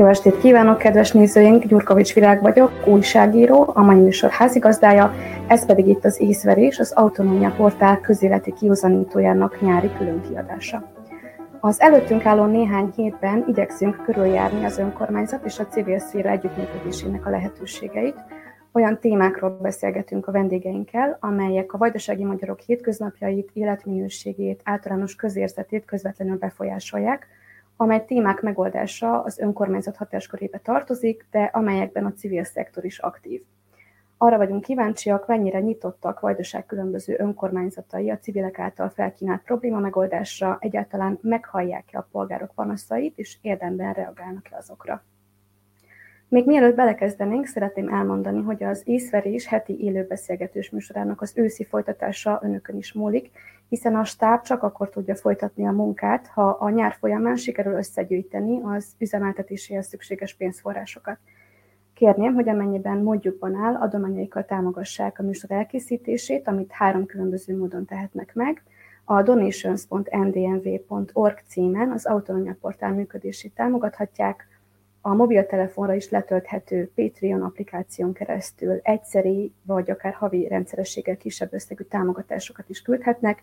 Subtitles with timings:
[0.00, 1.64] Jó estét kívánok, kedves nézőink!
[1.64, 5.14] Gyurkovics Virág vagyok, újságíró, a mai műsor házigazdája,
[5.46, 10.92] ez pedig itt az Észverés, az Autonómia Portál közéleti kiuzanítójának nyári különkiadása.
[11.60, 17.30] Az előttünk álló néhány hétben igyekszünk körüljárni az önkormányzat és a civil szféra együttműködésének a
[17.30, 18.16] lehetőségeit.
[18.72, 27.26] Olyan témákról beszélgetünk a vendégeinkkel, amelyek a vajdasági magyarok hétköznapjait, életminőségét, általános közérzetét közvetlenül befolyásolják–
[27.80, 33.42] amely témák megoldása az önkormányzat hatáskörébe tartozik, de amelyekben a civil szektor is aktív.
[34.18, 41.18] Arra vagyunk kíváncsiak, mennyire nyitottak Vajdaság különböző önkormányzatai a civilek által felkínált probléma megoldásra, egyáltalán
[41.22, 45.04] meghallják-e a polgárok panaszait, és érdemben reagálnak-e azokra.
[46.28, 52.76] Még mielőtt belekezdenénk, szeretném elmondani, hogy az észverés heti élőbeszélgetős műsorának az őszi folytatása önökön
[52.76, 53.30] is múlik,
[53.70, 58.60] hiszen a stáb csak akkor tudja folytatni a munkát, ha a nyár folyamán sikerül összegyűjteni
[58.62, 61.18] az üzemeltetéséhez szükséges pénzforrásokat.
[61.94, 68.34] Kérném, hogy amennyiben módjukban áll, adományaikkal támogassák a műsor elkészítését, amit három különböző módon tehetnek
[68.34, 68.62] meg.
[69.04, 74.48] A donations.ndnv.org címen az Autonomia Portál működését támogathatják,
[75.00, 82.68] a mobiltelefonra is letölthető Patreon applikáción keresztül egyszeri vagy akár havi rendszerességgel kisebb összegű támogatásokat
[82.68, 83.42] is küldhetnek,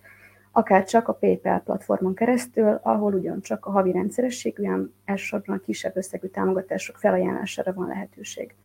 [0.58, 6.28] akár csak a PayPal platformon keresztül, ahol ugyancsak a havi rendszerességűen elsősorban a kisebb összegű
[6.28, 8.56] támogatások felajánlására van lehetőség.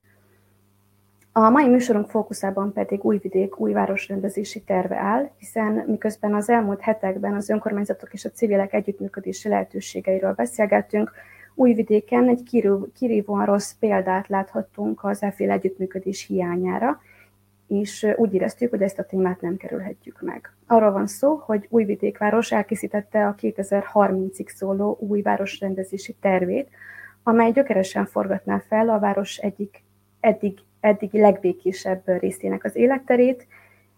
[1.32, 7.34] A mai műsorunk fókuszában pedig Újvidék új városrendezési terve áll, hiszen miközben az elmúlt hetekben
[7.34, 11.12] az önkormányzatok és a civilek együttműködési lehetőségeiről beszélgettünk,
[11.54, 12.42] Újvidéken egy
[12.94, 17.00] kirívóan rossz példát láthattunk az efféle együttműködés hiányára,
[17.72, 20.52] és úgy éreztük, hogy ezt a témát nem kerülhetjük meg.
[20.66, 26.68] Arról van szó, hogy Újvidékváros elkészítette a 2030-ig szóló új városrendezési tervét,
[27.22, 29.82] amely gyökeresen forgatná fel a város egyik
[30.20, 33.46] eddig, eddig legbékésebb részének az életterét,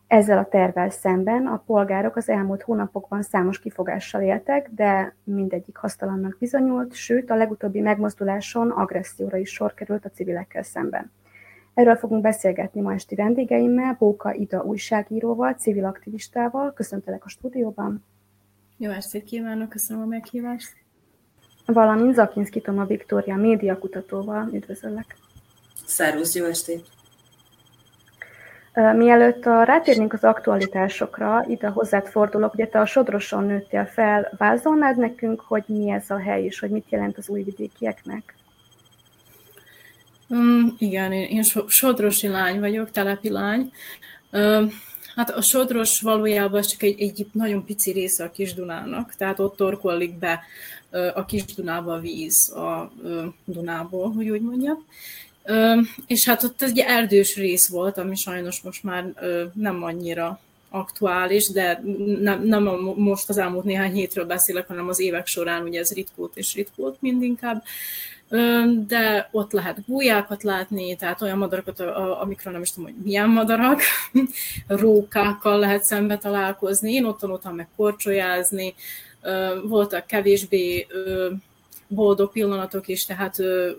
[0.07, 6.37] ezzel a tervvel szemben a polgárok az elmúlt hónapokban számos kifogással éltek, de mindegyik hasztalannak
[6.39, 11.11] bizonyult, sőt a legutóbbi megmozduláson agresszióra is sor került a civilekkel szemben.
[11.75, 16.73] Erről fogunk beszélgetni ma esti vendégeimmel, Bóka Ida újságíróval, civil aktivistával.
[16.73, 18.05] Köszöntelek a stúdióban.
[18.77, 20.73] Jó estét kívánok, köszönöm a meghívást.
[21.67, 24.49] Valamint Zakinszki Toma Viktória médiakutatóval.
[24.53, 25.17] Üdvözöllek.
[25.87, 26.87] Szervusz, jó estét!
[28.75, 34.99] Mielőtt a, rátérnénk az aktualitásokra, ide hozzád fordulok, ugye te a Sodroson nőttél fel, vázolnád
[34.99, 38.35] nekünk, hogy mi ez a hely, és hogy mit jelent az újvidékieknek?
[40.29, 43.73] Um, igen, én, én sodrosi lány vagyok, telepi lány.
[44.33, 44.73] Uh,
[45.15, 50.19] hát a Sodros valójában csak egy, egy nagyon pici része a Kis-Dunának, tehát ott torkollik
[50.19, 50.43] be
[51.15, 52.93] a Kis-Dunába a víz a
[53.45, 54.85] Dunából, hogy úgy mondjam.
[56.07, 59.13] És hát ott egy erdős rész volt, ami sajnos most már
[59.55, 60.41] nem annyira
[60.75, 61.83] aktuális, de
[62.21, 62.63] nem, nem
[62.97, 66.97] most az elmúlt néhány hétről beszélek, hanem az évek során ugye ez ritkult és ritkult
[67.01, 67.63] mindinkább.
[68.87, 71.81] De ott lehet bújákat látni, tehát olyan madarakat,
[72.21, 73.81] amikről nem is tudom, hogy milyen madarak,
[74.67, 76.93] rókákkal lehet szembe találkozni.
[76.93, 78.75] Én ott tanultam meg korcsolyázni,
[79.65, 80.87] voltak kevésbé
[81.89, 83.37] boldog pillanatok is, tehát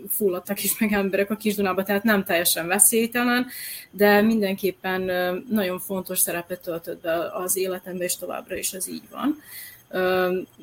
[0.10, 3.48] fulladtak is meg emberek a Kisdunába, tehát nem teljesen veszélytelen,
[3.92, 5.02] de mindenképpen
[5.50, 9.38] nagyon fontos szerepet töltött be az életembe, és továbbra is ez így van.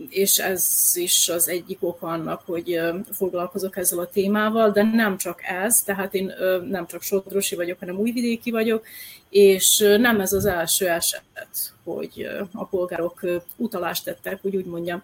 [0.09, 2.81] És ez is az egyik oka annak, hogy
[3.13, 6.33] foglalkozok ezzel a témával, de nem csak ez, tehát én
[6.69, 8.87] nem csak sodrosi vagyok, hanem újvidéki vagyok,
[9.29, 13.21] és nem ez az első eset, hogy a polgárok
[13.57, 15.03] utalást tettek, úgy úgy mondjam,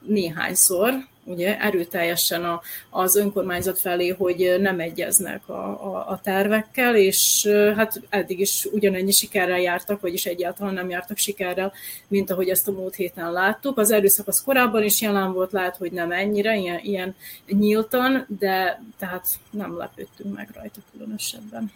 [0.00, 0.92] néhányszor,
[1.30, 2.60] ugye erőteljesen a,
[2.90, 9.10] az önkormányzat felé, hogy nem egyeznek a, a, a tervekkel, és hát eddig is ugyanennyi
[9.10, 11.72] sikerrel jártak, vagyis egyáltalán nem jártak sikerrel,
[12.08, 13.78] mint ahogy ezt a múlt héten láttuk.
[13.78, 17.14] Az erőszak az korábban is jelen volt, lehet, hogy nem ennyire, ilyen, ilyen
[17.48, 21.72] nyíltan, de tehát nem lepődtünk meg rajta különösebben.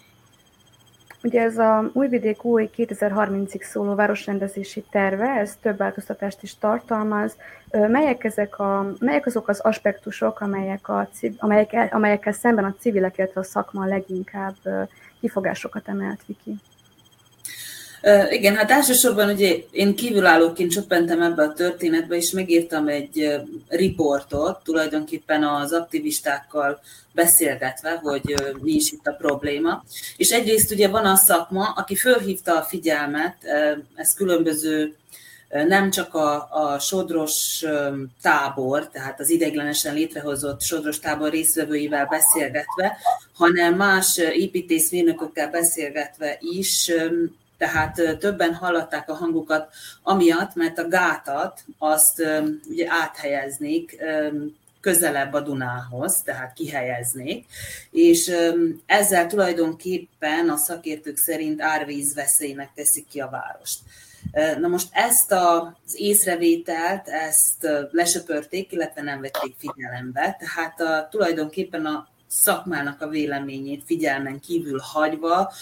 [1.25, 7.37] Ugye ez a Újvidék új 2030-ig szóló városrendezési terve, ez több változtatást is tartalmaz.
[7.71, 13.41] Melyek, ezek a, melyek azok az aspektusok, amelyek a, amelyek, amelyekkel szemben a civilek, illetve
[13.41, 14.57] a szakma leginkább
[15.21, 16.21] kifogásokat emelt,
[18.31, 25.45] Igen, hát elsősorban ugye én kívülállóként csöppentem ebbe a történetbe, és megírtam egy riportot, tulajdonképpen
[25.45, 26.81] az aktivistákkal
[27.13, 29.85] beszélgetve, hogy mi is itt a probléma.
[30.17, 33.37] És egyrészt ugye van a szakma, aki fölhívta a figyelmet,
[33.95, 34.95] ez különböző
[35.49, 37.65] nem csak a, a sodros
[38.23, 42.97] tábor, tehát az ideiglenesen létrehozott sodros tábor részvevőivel beszélgetve,
[43.35, 46.91] hanem más építészmérnökökkel beszélgetve is
[47.65, 49.73] tehát többen hallották a hangukat
[50.03, 52.23] amiatt, mert a gátat azt
[52.69, 54.03] ugye áthelyeznék
[54.81, 57.47] közelebb a Dunához, tehát kihelyeznék,
[57.91, 58.33] és
[58.87, 63.79] ezzel tulajdonképpen a szakértők szerint árvízveszélynek teszik ki a várost.
[64.61, 72.09] Na most ezt az észrevételt, ezt lesöpörték, illetve nem vették figyelembe, tehát a, tulajdonképpen a
[72.35, 75.53] szakmának a véleményét figyelmen kívül hagyva,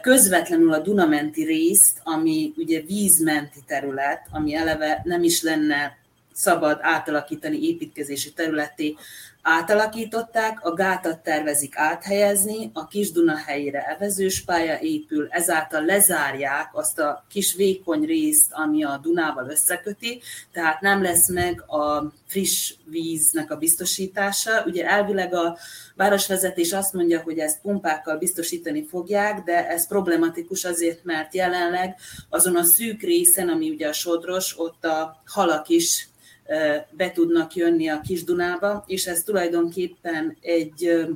[0.00, 5.98] közvetlenül a Dunamenti részt, ami ugye vízmenti terület, ami eleve nem is lenne
[6.32, 8.94] szabad átalakítani építkezési területé,
[9.48, 16.98] átalakították, a gátat tervezik áthelyezni, a kis Duna helyére evezős pálya épül, ezáltal lezárják azt
[16.98, 20.20] a kis vékony részt, ami a Dunával összeköti,
[20.52, 24.64] tehát nem lesz meg a friss víznek a biztosítása.
[24.64, 25.56] Ugye elvileg a
[25.94, 31.96] városvezetés azt mondja, hogy ezt pumpákkal biztosítani fogják, de ez problematikus azért, mert jelenleg
[32.28, 36.08] azon a szűk részen, ami ugye a sodros, ott a halak is
[36.90, 41.06] be tudnak jönni a Kis Dunába, és ez tulajdonképpen egy,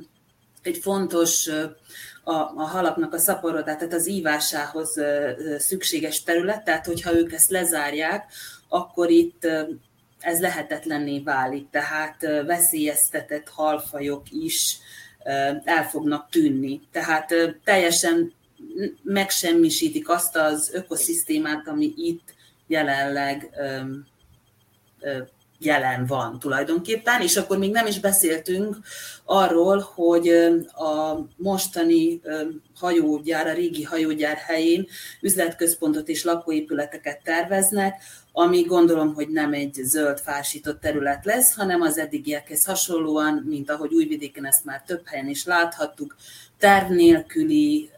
[0.61, 1.47] egy fontos
[2.23, 4.99] a, a halaknak a szaporodát, tehát az ívásához
[5.57, 8.31] szükséges terület, tehát hogyha ők ezt lezárják,
[8.67, 9.47] akkor itt
[10.19, 14.77] ez lehetetlenné válik, tehát veszélyeztetett halfajok is
[15.63, 16.81] el fognak tűnni.
[16.91, 18.33] Tehát teljesen
[19.03, 22.33] megsemmisítik azt az ökoszisztémát, ami itt
[22.67, 23.49] jelenleg
[25.61, 28.77] jelen van tulajdonképpen, és akkor még nem is beszéltünk
[29.25, 30.27] arról, hogy
[30.73, 32.21] a mostani
[32.79, 34.87] hajógyár, a régi hajógyár helyén
[35.21, 38.01] üzletközpontot és lakóépületeket terveznek,
[38.31, 43.93] ami gondolom, hogy nem egy zöld fásított terület lesz, hanem az eddigiekhez hasonlóan, mint ahogy
[43.93, 46.15] Újvidéken ezt már több helyen is láthattuk,
[46.57, 47.89] terv nélküli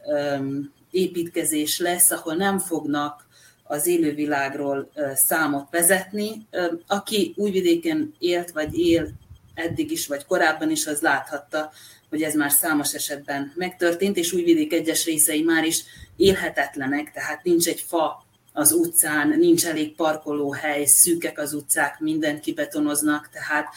[0.90, 3.23] építkezés lesz, ahol nem fognak
[3.64, 6.46] az élővilágról számot vezetni.
[6.86, 9.08] Aki újvidéken élt, vagy él
[9.54, 11.72] eddig is, vagy korábban is, az láthatta,
[12.08, 15.82] hogy ez már számos esetben megtörtént, és újvidék egyes részei már is
[16.16, 23.28] élhetetlenek, tehát nincs egy fa az utcán, nincs elég parkolóhely, szűkek az utcák, mindent kibetonoznak,
[23.32, 23.68] tehát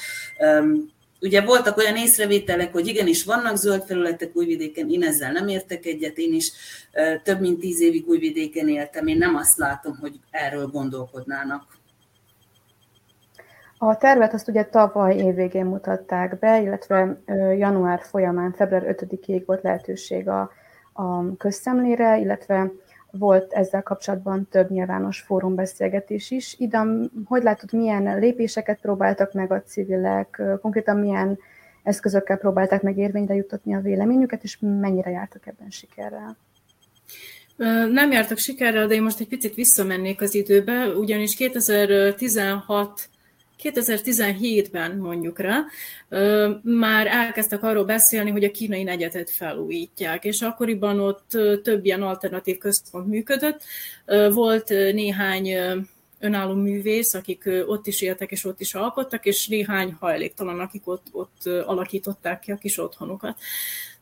[1.21, 6.17] Ugye voltak olyan észrevételek, hogy igenis vannak zöld felületek Újvidéken, én ezzel nem értek egyet,
[6.17, 6.51] én is
[7.23, 11.77] több mint tíz évig Újvidéken éltem, én nem azt látom, hogy erről gondolkodnának.
[13.77, 17.21] A tervet azt ugye tavaly évvégén mutatták be, illetve
[17.57, 20.51] január folyamán, február 5-ig volt lehetőség a,
[20.93, 22.71] a közszemlére, illetve
[23.11, 26.55] volt ezzel kapcsolatban több nyilvános fórumbeszélgetés is.
[26.57, 31.39] Idam, hogy látod, milyen lépéseket próbáltak meg a civilek, konkrétan milyen
[31.83, 36.37] eszközökkel próbálták meg érvényre jutatni a véleményüket, és mennyire jártak ebben sikerrel?
[37.91, 43.09] Nem jártak sikerrel, de én most egy picit visszamennék az időbe, ugyanis 2016
[43.63, 45.65] 2017-ben mondjuk rá,
[46.61, 51.29] már elkezdtek arról beszélni, hogy a kínai negyetet felújítják, és akkoriban ott
[51.63, 53.63] több ilyen alternatív központ működött.
[54.31, 55.49] Volt néhány
[56.19, 61.07] önálló művész, akik ott is éltek és ott is alkottak, és néhány hajléktalan, akik ott,
[61.11, 63.37] ott alakították ki a kis otthonukat.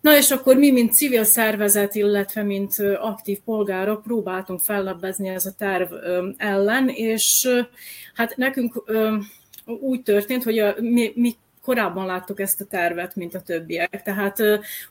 [0.01, 5.55] Na és akkor mi, mint civil szervezet, illetve mint aktív polgárok próbáltunk fellebbezni ez a
[5.57, 5.93] terv
[6.37, 7.47] ellen, és
[8.13, 8.83] hát nekünk
[9.65, 14.01] úgy történt, hogy a, mi, mi korábban láttuk ezt a tervet, mint a többiek.
[14.03, 14.41] Tehát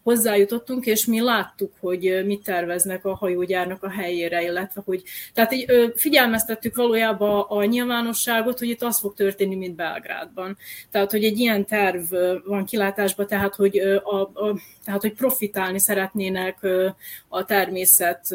[0.02, 5.02] hozzájutottunk, és mi láttuk, hogy mit terveznek a hajógyárnak a helyére, illetve hogy
[5.34, 10.56] tehát így, figyelmeztettük valójában a nyilvánosságot, hogy itt az fog történni, mint Belgrádban.
[10.90, 12.14] Tehát, hogy egy ilyen terv
[12.44, 16.66] van kilátásban, tehát, hogy, a, a, tehát, hogy profitálni szeretnének
[17.28, 18.28] a természet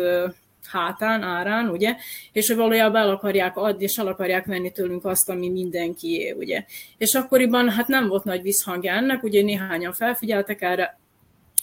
[0.67, 1.95] hátán, árán, ugye,
[2.31, 6.65] és hogy valójában el akarják adni, és el akarják venni tőlünk azt, ami mindenkié, ugye.
[6.97, 10.99] És akkoriban hát nem volt nagy visszhangja ennek, ugye néhányan felfigyeltek erre,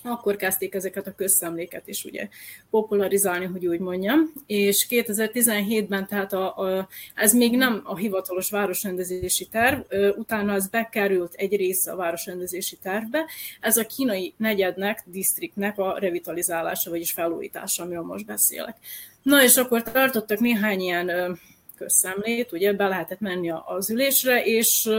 [0.06, 2.28] akkor kezdték ezeket a közszemléket is ugye
[2.70, 9.46] popularizálni, hogy úgy mondjam, és 2017-ben, tehát a, a, ez még nem a hivatalos városrendezési
[9.46, 9.80] terv,
[10.16, 13.24] utána ez bekerült egy része a városrendezési tervbe,
[13.60, 18.76] ez a kínai negyednek, disztriktnek a revitalizálása, vagyis felújítása, amiről most beszélek.
[19.22, 21.38] Na és akkor tartottak néhány ilyen
[21.76, 24.90] közszemlét, ugye be lehetett menni az ülésre, és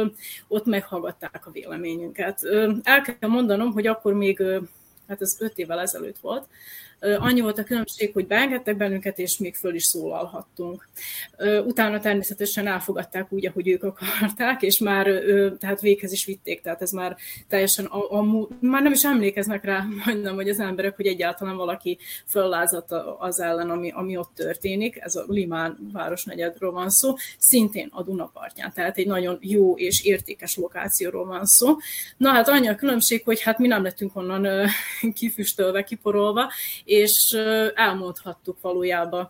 [0.48, 2.40] ott meghallgatták a véleményünket.
[2.84, 4.44] El kell mondanom, hogy akkor még
[5.08, 6.48] hát ez öt évvel ezelőtt volt,
[7.00, 10.88] Annyi volt a különbség, hogy beengedtek bennünket, és még föl is szólalhattunk.
[11.66, 15.06] Utána természetesen elfogadták úgy, ahogy ők akarták, és már
[15.60, 17.16] tehát véghez is vitték, tehát ez már
[17.48, 21.98] teljesen, a, a, már nem is emlékeznek rá majdnem, hogy az emberek, hogy egyáltalán valaki
[22.26, 24.98] föllázadt az ellen, ami, ami ott történik.
[25.00, 30.56] Ez a Limán városnegyedről van szó, szintén a Dunapartján, tehát egy nagyon jó és értékes
[30.56, 31.76] lokációról van szó.
[32.18, 34.68] Na hát annyi a különbség, hogy hát mi nem lettünk onnan
[35.20, 36.52] kifüstölve, kiporolva,
[36.88, 37.38] és
[37.74, 39.30] elmondhattuk valójában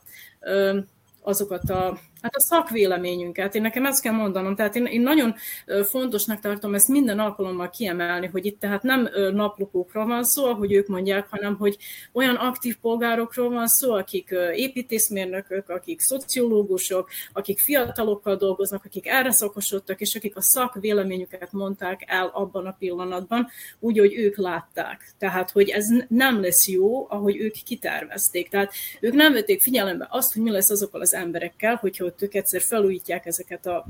[1.21, 5.35] azokat a Hát a szakvéleményünket, én nekem ezt kell mondanom, tehát én, én nagyon
[5.83, 10.87] fontosnak tartom ezt minden alkalommal kiemelni, hogy itt tehát nem naplopókról van szó, ahogy ők
[10.87, 11.77] mondják, hanem hogy
[12.13, 20.01] olyan aktív polgárokról van szó, akik építészmérnökök, akik szociológusok, akik fiatalokkal dolgoznak, akik erre szakosodtak,
[20.01, 23.47] és akik a szakvéleményüket mondták el abban a pillanatban,
[23.79, 25.13] úgy, hogy ők látták.
[25.17, 28.49] Tehát, hogy ez nem lesz jó, ahogy ők kitervezték.
[28.49, 32.33] Tehát ők nem vették figyelembe azt, hogy mi lesz azokkal az emberekkel, hogyha ott ők
[32.33, 33.85] egyszer felújítják ezeket a,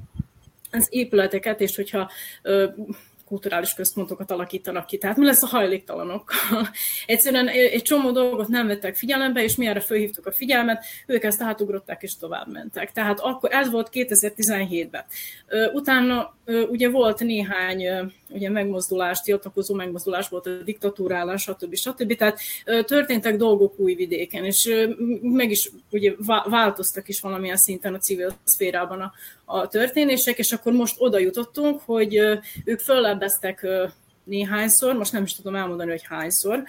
[0.72, 2.12] az épületeket, és hogyha
[3.27, 4.98] kulturális központokat alakítanak ki.
[4.98, 6.69] Tehát mi lesz a hajléktalanokkal?
[7.05, 11.41] Egyszerűen egy csomó dolgot nem vettek figyelembe, és mi erre fölhívtuk a figyelmet, ők ezt
[11.41, 12.91] átugrották és tovább mentek.
[12.91, 15.05] Tehát akkor ez volt 2017-ben.
[15.74, 16.36] Utána
[16.69, 17.84] ugye volt néhány
[18.29, 21.75] ugye megmozdulás, tiltakozó megmozdulás volt a diktatúrálás, stb.
[21.75, 22.15] stb.
[22.15, 22.39] Tehát
[22.86, 24.86] történtek dolgok új vidéken, és
[25.22, 26.13] meg is ugye
[26.50, 29.12] változtak is valamilyen szinten a civil szférában a,
[29.50, 32.16] a történések, és akkor most oda jutottunk, hogy
[32.66, 33.68] ők föllebeztek
[34.24, 36.63] néhányszor, most nem is tudom elmondani, hogy hányszor,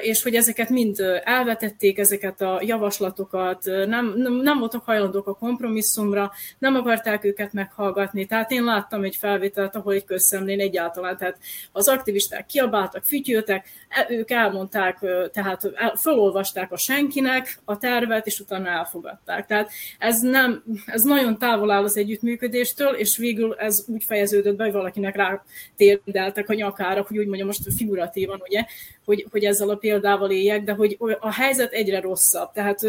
[0.00, 6.32] és hogy ezeket mind elvetették, ezeket a javaslatokat, nem, nem, nem voltak hajlandók a kompromisszumra,
[6.58, 8.26] nem akarták őket meghallgatni.
[8.26, 11.38] Tehát én láttam egy felvételt, ahol egy közszemlén egyáltalán, tehát
[11.72, 14.98] az aktivisták kiabáltak, fütyültek, e, ők elmondták,
[15.32, 19.46] tehát felolvasták a senkinek a tervet, és utána elfogadták.
[19.46, 24.64] Tehát ez, nem, ez nagyon távol áll az együttműködéstől, és végül ez úgy fejeződött be,
[24.64, 25.42] hogy valakinek rá
[25.76, 28.64] térdeltek a nyakára, hogy úgy mondjam most figuratívan, ugye,
[29.10, 32.52] hogy, hogy ezzel a példával éljek, de hogy a helyzet egyre rosszabb.
[32.52, 32.80] Tehát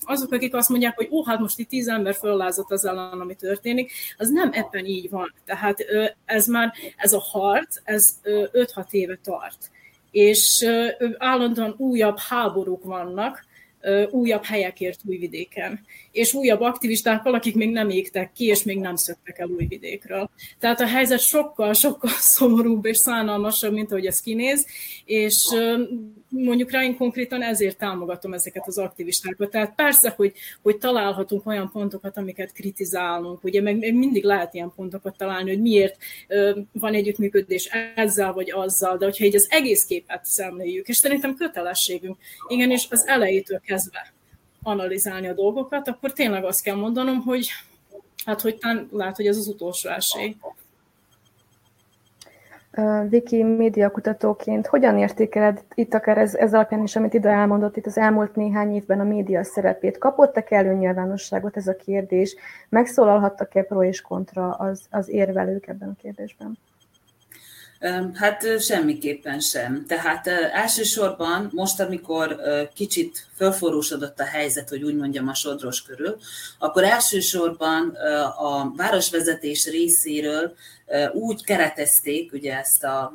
[0.00, 3.34] azok, akik azt mondják, hogy ó, hát most itt tíz ember föllázott az ellen, ami
[3.34, 5.34] történik, az nem ebben így van.
[5.44, 5.84] Tehát
[6.24, 9.70] ez már, ez a harc, ez 5-6 éve tart.
[10.10, 10.66] És
[11.18, 13.44] állandóan újabb háborúk vannak,
[14.10, 19.38] újabb helyekért Újvidéken, és újabb aktivistákkal, akik még nem égtek ki, és még nem szöktek
[19.38, 20.30] el Újvidékről.
[20.58, 24.66] Tehát a helyzet sokkal-sokkal szomorúbb és szánalmasabb, mint ahogy ez kinéz,
[25.04, 25.46] és
[26.28, 29.50] mondjuk rá én konkrétan ezért támogatom ezeket az aktivistákat.
[29.50, 30.32] Tehát persze, hogy,
[30.62, 35.60] hogy találhatunk olyan pontokat, amiket kritizálunk, ugye meg, meg mindig lehet ilyen pontokat találni, hogy
[35.60, 35.96] miért
[36.72, 42.16] van együttműködés ezzel vagy azzal, de hogyha így az egész képet szemléljük, és szerintem kötelességünk,
[42.48, 44.12] igenis az elejétől kezdve
[44.62, 47.48] analizálni a dolgokat, akkor tényleg azt kell mondanom, hogy
[48.24, 50.36] hát hogy tán, lehet, hogy ez az utolsó esély.
[53.08, 57.98] Viki médiakutatóként hogyan értékeled itt akár ez, ez alapján is, amit ide elmondott itt az
[57.98, 59.98] elmúlt néhány évben a média szerepét?
[59.98, 62.36] Kapott-e elő nyilvánosságot ez a kérdés?
[62.68, 66.58] Megszólalhattak-e pro és kontra az, az érvelők ebben a kérdésben?
[68.14, 69.84] Hát semmiképpen sem.
[69.86, 72.40] Tehát elsősorban most, amikor
[72.74, 76.16] kicsit fölforrósodott a helyzet, hogy úgy mondjam a sodros körül,
[76.58, 77.88] akkor elsősorban
[78.38, 80.54] a városvezetés részéről
[81.12, 83.14] úgy keretezték ugye ezt, a,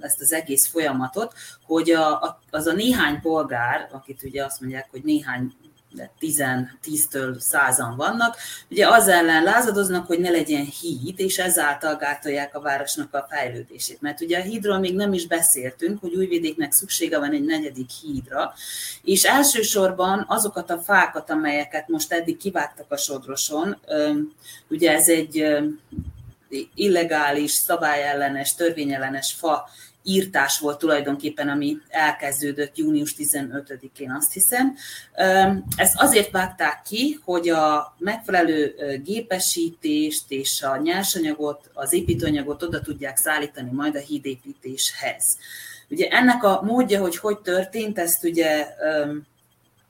[0.00, 1.34] ezt az egész folyamatot,
[1.66, 5.52] hogy a, az a néhány polgár, akit ugye azt mondják, hogy néhány
[5.98, 8.36] de 10-től százan vannak,
[8.70, 14.00] ugye az ellen lázadoznak, hogy ne legyen híd, és ezáltal gátolják a városnak a fejlődését.
[14.00, 18.54] Mert ugye a hídról még nem is beszéltünk, hogy Újvidéknek szüksége van egy negyedik hídra,
[19.02, 23.78] és elsősorban azokat a fákat, amelyeket most eddig kivágtak a sodroson,
[24.68, 25.58] ugye ez egy
[26.74, 29.68] illegális, szabályellenes, törvényellenes fa
[30.02, 34.76] írtás volt tulajdonképpen, ami elkezdődött június 15-én, azt hiszem.
[35.76, 38.74] Ezt azért vágták ki, hogy a megfelelő
[39.04, 45.36] gépesítést és a nyersanyagot, az építőanyagot oda tudják szállítani majd a hídépítéshez.
[45.90, 48.66] Ugye ennek a módja, hogy hogy történt, ezt ugye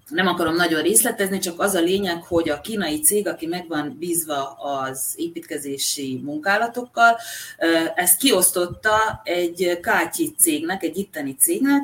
[0.08, 3.96] nem akarom nagyon részletezni, csak az a lényeg, hogy a kínai cég, aki meg van
[3.98, 7.18] bízva az építkezési munkálatokkal,
[7.94, 11.82] ezt kiosztotta egy kátyi cégnek, egy itteni cégnek,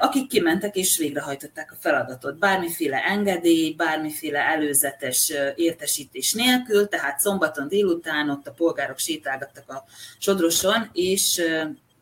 [0.00, 2.38] akik kimentek és végrehajtották a feladatot.
[2.38, 9.84] Bármiféle engedély, bármiféle előzetes értesítés nélkül, tehát szombaton délután ott a polgárok sétálgattak a
[10.18, 11.42] sodroson, és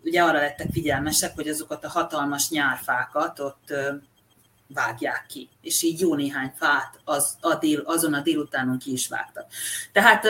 [0.04, 3.74] ugye arra lettek figyelmesek, hogy azokat a hatalmas nyárfákat ott
[4.66, 9.08] vágják ki, és így jó néhány fát az, a dél, azon a délutánon ki is
[9.08, 9.46] vágtak.
[9.92, 10.24] Tehát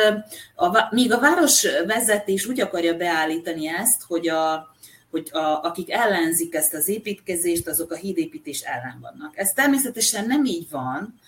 [0.54, 4.74] a, míg a városvezetés úgy akarja beállítani ezt, hogy a,
[5.10, 9.38] hogy a, akik ellenzik ezt az építkezést, azok a hídépítés ellen vannak.
[9.38, 11.20] Ez természetesen nem így van,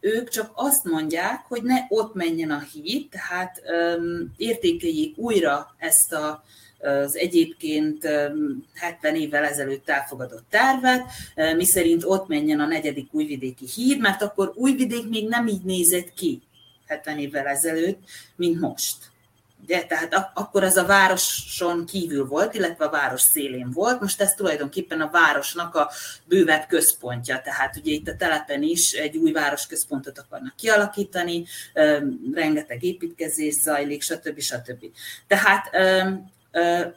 [0.00, 3.62] ők csak azt mondják, hogy ne ott menjen a híd, tehát
[4.36, 6.44] értékeljék újra ezt a,
[6.84, 8.08] az egyébként
[8.74, 11.02] 70 évvel ezelőtt elfogadott tervet,
[11.56, 16.42] miszerint ott menjen a negyedik újvidéki híd, mert akkor újvidék még nem így nézett ki
[16.86, 17.98] 70 évvel ezelőtt,
[18.36, 18.96] mint most.
[19.64, 19.84] Ugye?
[19.84, 24.34] Tehát ak- akkor ez a városon kívül volt, illetve a város szélén volt, most ez
[24.34, 25.90] tulajdonképpen a városnak a
[26.24, 27.40] bővebb központja.
[27.40, 31.44] Tehát ugye itt a telepen is egy új városközpontot akarnak kialakítani,
[32.34, 34.40] rengeteg építkezés zajlik, stb.
[34.40, 34.84] stb.
[35.26, 35.70] Tehát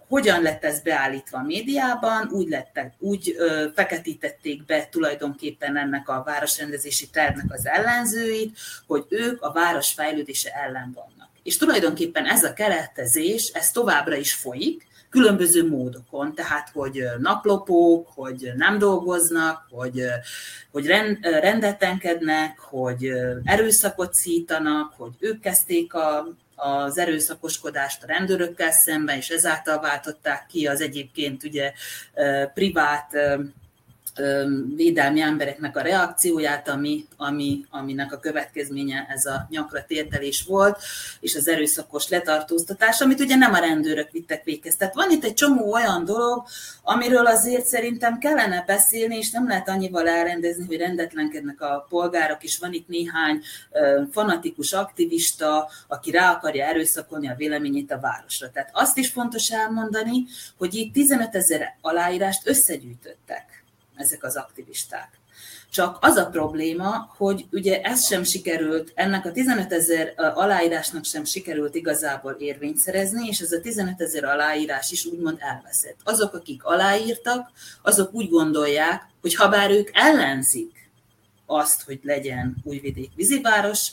[0.07, 3.35] hogyan lett ez beállítva a médiában, úgy, lettek, úgy
[3.75, 10.91] feketítették be tulajdonképpen ennek a városrendezési tervnek az ellenzőit, hogy ők a város fejlődése ellen
[10.93, 11.29] vannak.
[11.43, 18.51] És tulajdonképpen ez a keretezés, ez továbbra is folyik, különböző módokon, tehát hogy naplopók, hogy
[18.55, 20.01] nem dolgoznak, hogy,
[20.71, 20.85] hogy
[21.21, 23.11] rendetlenkednek, hogy
[23.43, 26.27] erőszakot szítanak, hogy ők kezdték a,
[26.59, 31.73] az erőszakoskodást a rendőrökkel szemben, és ezáltal váltották ki az egyébként ugye
[32.53, 33.11] privát
[34.75, 40.79] védelmi embereknek a reakcióját, ami, ami, aminek a következménye ez a nyakra térdelés volt,
[41.19, 44.75] és az erőszakos letartóztatás, amit ugye nem a rendőrök vittek véghez.
[44.75, 46.43] Tehát van itt egy csomó olyan dolog,
[46.83, 52.57] amiről azért szerintem kellene beszélni, és nem lehet annyival elrendezni, hogy rendetlenkednek a polgárok, és
[52.57, 53.41] van itt néhány
[54.11, 58.51] fanatikus aktivista, aki rá akarja erőszakolni a véleményét a városra.
[58.51, 60.25] Tehát azt is fontos elmondani,
[60.57, 63.56] hogy itt 15 ezer aláírást összegyűjtöttek
[63.97, 65.09] ezek az aktivisták.
[65.69, 71.23] Csak az a probléma, hogy ugye ez sem sikerült, ennek a 15 ezer aláírásnak sem
[71.23, 75.97] sikerült igazából érvényt szerezni, és ez a 15 ezer aláírás is úgymond elveszett.
[76.03, 80.89] Azok, akik aláírtak, azok úgy gondolják, hogy ha bár ők ellenzik
[81.45, 83.91] azt, hogy legyen újvidék víziváros,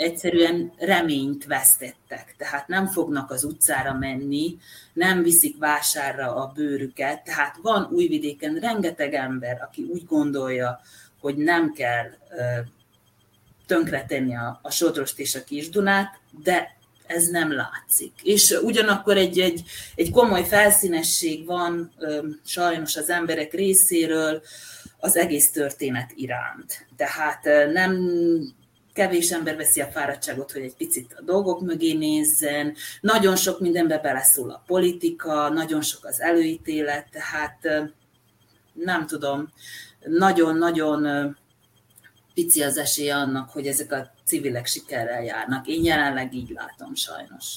[0.00, 4.58] egyszerűen reményt vesztettek, tehát nem fognak az utcára menni,
[4.92, 10.80] nem viszik vásárra a bőrüket, tehát van újvidéken rengeteg ember, aki úgy gondolja,
[11.20, 12.06] hogy nem kell
[13.66, 18.12] tönkretenni a, a Sodrost és a Kisdunát, de ez nem látszik.
[18.22, 19.62] És ugyanakkor egy, egy,
[19.94, 21.92] egy komoly felszínesség van
[22.44, 24.42] sajnos az emberek részéről
[24.98, 26.86] az egész történet iránt.
[26.96, 28.08] Tehát nem
[29.00, 33.98] kevés ember veszi a fáradtságot, hogy egy picit a dolgok mögé nézzen, nagyon sok mindenbe
[33.98, 37.88] beleszól a politika, nagyon sok az előítélet, tehát
[38.72, 39.48] nem tudom,
[40.04, 41.36] nagyon-nagyon
[42.34, 45.66] pici az esélye annak, hogy ezek a civilek sikerrel járnak.
[45.66, 47.56] Én jelenleg így látom sajnos.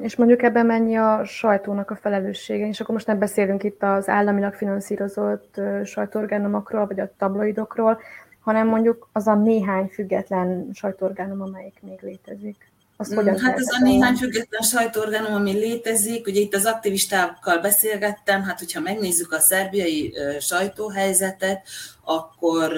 [0.00, 4.08] És mondjuk ebben mennyi a sajtónak a felelőssége, és akkor most nem beszélünk itt az
[4.08, 8.00] államilag finanszírozott sajtóorgánumokról, vagy a tabloidokról,
[8.46, 12.70] hanem mondjuk az a néhány független sajtóorgánum, amelyik még létezik.
[12.96, 17.58] Azt mm, hogyan hát ez a néhány független sajtóorgánum, ami létezik, ugye itt az aktivistákkal
[17.58, 21.66] beszélgettem, hát hogyha megnézzük a szerbiai sajtóhelyzetet,
[22.04, 22.72] akkor,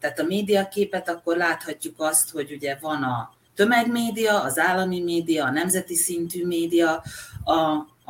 [0.00, 5.50] tehát a médiaképet, akkor láthatjuk azt, hogy ugye van a tömegmédia, az állami média, a
[5.50, 7.02] nemzeti szintű média,
[7.44, 7.52] a,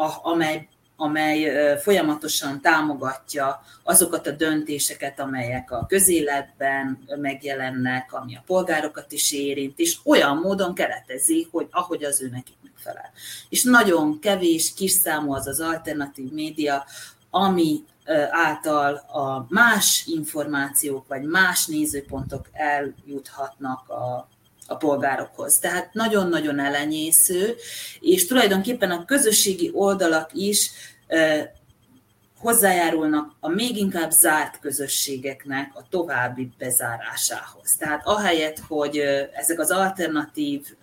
[0.02, 9.12] a, amely amely folyamatosan támogatja azokat a döntéseket, amelyek a közéletben megjelennek, ami a polgárokat
[9.12, 13.10] is érint, és olyan módon keretezi, hogy ahogy az ő nekik megfelel.
[13.48, 16.84] És nagyon kevés, kis számú az az alternatív média,
[17.30, 17.84] ami
[18.30, 24.28] által a más információk vagy más nézőpontok eljuthatnak a,
[24.68, 25.58] a polgárokhoz.
[25.58, 27.54] Tehát nagyon-nagyon elenyésző,
[28.00, 30.70] és tulajdonképpen a közösségi oldalak is
[32.38, 37.76] hozzájárulnak a még inkább zárt közösségeknek a további bezárásához.
[37.78, 38.96] Tehát ahelyett, hogy
[39.32, 40.74] ezek az alternatív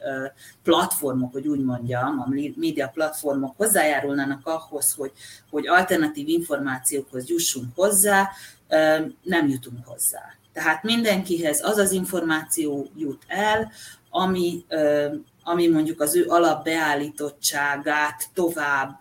[0.63, 5.11] platformok, hogy úgy mondjam, a média platformok hozzájárulnának ahhoz, hogy,
[5.49, 8.29] hogy alternatív információkhoz jussunk hozzá,
[9.21, 10.35] nem jutunk hozzá.
[10.53, 13.71] Tehát mindenkihez az az információ jut el,
[14.09, 14.65] ami,
[15.43, 18.99] ami mondjuk az ő alapbeállítottságát tovább,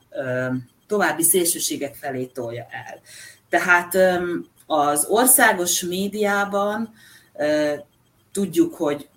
[0.87, 3.01] további szélsőségek felé tolja el.
[3.49, 3.97] Tehát
[4.67, 6.95] az országos médiában
[8.33, 9.09] tudjuk, hogy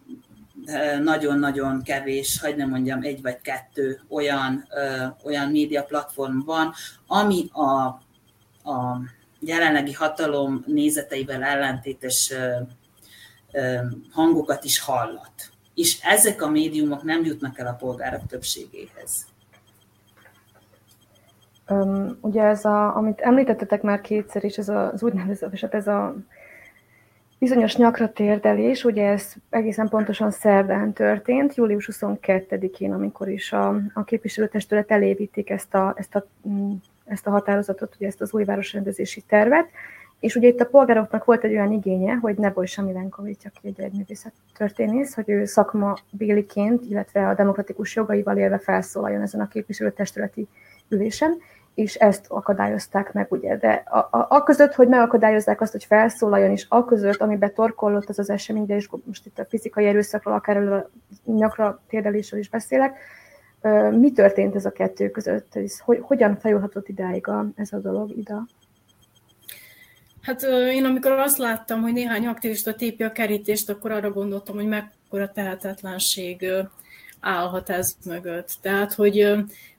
[1.03, 4.67] nagyon-nagyon kevés, hogy nem mondjam, egy vagy kettő olyan,
[5.23, 6.73] olyan média platform van,
[7.07, 7.85] ami a,
[8.71, 8.99] a
[9.45, 12.33] jelenlegi hatalom nézeteivel ellentétes
[14.11, 15.33] hangokat is hallat.
[15.75, 19.25] És ezek a médiumok nem jutnak el a polgárok többségéhez.
[21.69, 26.15] Um, ugye ez, a, amit említettetek már kétszer is, ez az úgynevezett, hát ez a
[27.39, 34.03] bizonyos nyakra térdelés, ugye ez egészen pontosan szerdán történt, július 22-én, amikor is a, a
[34.03, 36.73] képviselőtestület elévítik ezt a, ezt a mm,
[37.05, 39.69] ezt a határozatot, ugye ezt az új városrendezési tervet,
[40.19, 44.33] és ugye itt a polgároknak volt egy olyan igénye, hogy Nebojsa Milenkovics, aki egy egyművészet
[44.57, 50.47] történész, hogy ő szakma béliként, illetve a demokratikus jogaival élve felszólaljon ezen a képviselőtestületi
[50.89, 51.37] ülésen,
[51.73, 53.57] és ezt akadályozták meg, ugye.
[53.57, 58.09] De a, a, a között, hogy megakadályozzák azt, hogy felszólaljon, és a között, amiben torkollott
[58.09, 60.89] az az esemény, és most itt a fizikai erőszakról, akár a
[61.25, 62.97] nyakra térdelésről is beszélek,
[63.91, 65.59] mi történt ez a kettő között?
[65.79, 68.35] Hogy, hogyan fajulhatott idáig a, ez a dolog ide?
[70.21, 74.67] Hát én amikor azt láttam, hogy néhány aktivista tépi a kerítést, akkor arra gondoltam, hogy
[74.67, 76.45] mekkora tehetetlenség
[77.19, 78.57] állhat ez mögött.
[78.61, 79.35] Tehát, hogy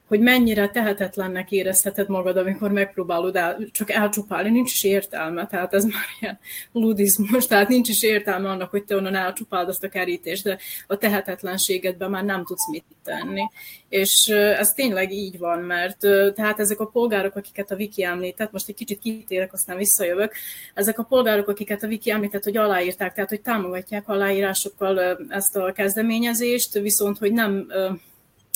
[0.07, 5.85] hogy mennyire tehetetlennek érezheted magad, amikor megpróbálod el, csak elcsupálni, nincs is értelme, tehát ez
[5.85, 6.38] már ilyen
[6.73, 10.97] ludizmus, tehát nincs is értelme annak, hogy te onnan elcsupáld azt a kerítést, de a
[10.97, 13.42] tehetetlenségedben már nem tudsz mit tenni.
[13.88, 15.99] És ez tényleg így van, mert
[16.35, 20.33] tehát ezek a polgárok, akiket a Viki említett, most egy kicsit kitérek, aztán visszajövök,
[20.75, 25.73] ezek a polgárok, akiket a Viki említett, hogy aláírták, tehát hogy támogatják aláírásokkal ezt a
[25.73, 27.66] kezdeményezést, viszont hogy nem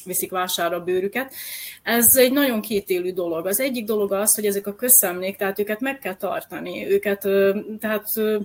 [0.04, 1.34] viszik vására a bőrüket.
[1.82, 3.46] Ez egy nagyon kétélű dolog.
[3.46, 7.20] Az egyik dolog az, hogy ezek a közszemlék, tehát őket meg kell tartani, őket
[7.80, 8.04] tehát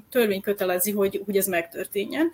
[0.09, 2.31] törvény kötelezi, hogy, hogy ez megtörténjen.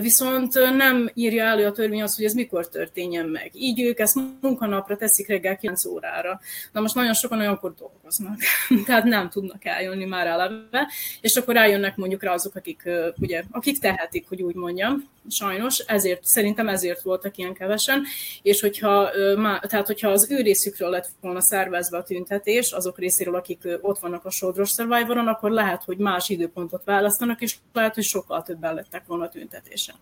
[0.00, 3.50] Viszont nem írja elő a törvény azt, hogy ez mikor történjen meg.
[3.54, 6.40] Így ők ezt munkanapra teszik reggel 9 órára.
[6.72, 8.38] Na most nagyon sokan olyankor dolgoznak,
[8.86, 12.82] tehát nem tudnak eljönni már eleve, és akkor eljönnek mondjuk rá azok, akik,
[13.20, 18.04] ugye, akik tehetik, hogy úgy mondjam, sajnos, ezért, szerintem ezért voltak ilyen kevesen,
[18.42, 19.10] és hogyha,
[19.60, 24.24] tehát hogyha az ő részükről lett volna szervezve a tüntetés, azok részéről, akik ott vannak
[24.24, 29.02] a Sodros Survivoron, akkor lehet, hogy más időpontot választanak, és lehet, hogy sokkal többen lettek
[29.06, 29.94] volna a tüntetésen.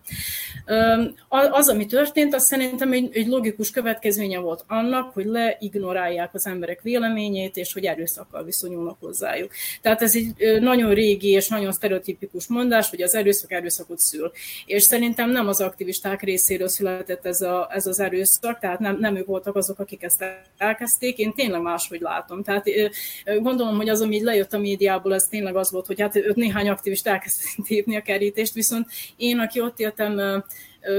[1.29, 6.81] Az, ami történt, az szerintem egy, egy logikus következménye volt annak, hogy leignorálják az emberek
[6.81, 9.51] véleményét, és hogy erőszakkal viszonyulnak hozzájuk.
[9.81, 14.31] Tehát ez egy nagyon régi és nagyon sztereotipikus mondás, hogy az erőszak erőszakot szül.
[14.65, 19.15] És szerintem nem az aktivisták részéről született ez, a, ez az erőszak, tehát nem, nem
[19.15, 20.25] ők voltak azok, akik ezt
[20.57, 22.43] elkezdték, én tényleg máshogy látom.
[22.43, 22.65] Tehát
[23.39, 26.35] gondolom, hogy az, ami így lejött a médiából, az tényleg az volt, hogy hát őt
[26.35, 30.43] néhány aktivist elkezdték tépni a kerítést, viszont én, aki ott éltem,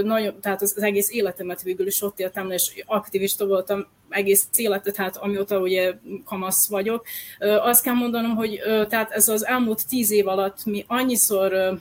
[0.02, 4.94] nagyon, tehát az, az egész életemet végül is ott éltem, és aktivista voltam egész életet,
[4.94, 5.92] tehát amióta ugye
[6.24, 7.06] kamasz vagyok.
[7.38, 11.80] Azt kell mondanom, hogy tehát ez az elmúlt tíz év alatt mi annyiszor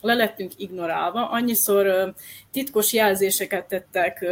[0.00, 2.14] le lettünk ignorálva, annyiszor
[2.52, 4.24] titkos jelzéseket tettek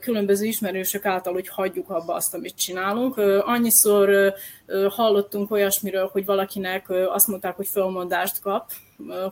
[0.00, 3.16] különböző ismerősök által, hogy hagyjuk abba azt, amit csinálunk.
[3.40, 4.34] Annyiszor
[4.88, 8.70] hallottunk olyasmiről, hogy valakinek azt mondták, hogy fölmondást kap,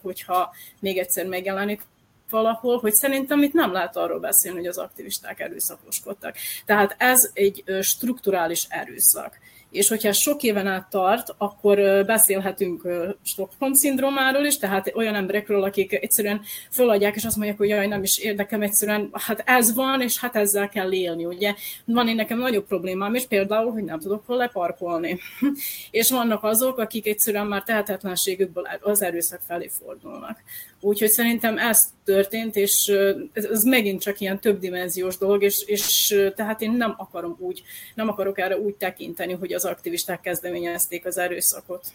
[0.02, 1.82] hogyha még egyszer megjelenik
[2.30, 6.36] valahol, hogy szerintem itt nem lehet arról beszélni, hogy az aktivisták erőszakoskodtak.
[6.66, 9.38] Tehát ez egy strukturális erőszak
[9.70, 12.88] és hogyha sok éven át tart, akkor beszélhetünk
[13.22, 18.18] Stockholm-szindrómáról is, tehát olyan emberekről, akik egyszerűen föladják, és azt mondják, hogy jaj, nem is
[18.18, 21.54] érdekem, egyszerűen hát ez van, és hát ezzel kell élni, ugye.
[21.84, 25.18] Van én nekem nagyobb problémám, és például, hogy nem tudok hol leparkolni.
[25.90, 30.38] és vannak azok, akik egyszerűen már tehetetlenségükből az erőszak felé fordulnak.
[30.80, 32.92] Úgyhogy szerintem ez történt, és
[33.32, 37.62] ez megint csak ilyen többdimenziós dolog, és, és tehát én nem akarom úgy,
[37.94, 41.86] nem akarok erre úgy tekinteni, hogy az aktivisták kezdeményezték az erőszakot.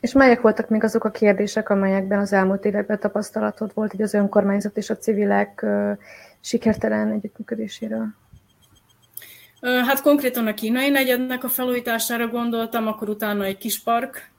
[0.00, 4.14] És melyek voltak még azok a kérdések, amelyekben az elmúlt években tapasztalatod volt, hogy az
[4.14, 5.66] önkormányzat és a civilek
[6.40, 8.06] sikertelen együttműködéséről?
[9.60, 14.30] Hát konkrétan a kínai negyednek a felújítására gondoltam, akkor utána egy kis park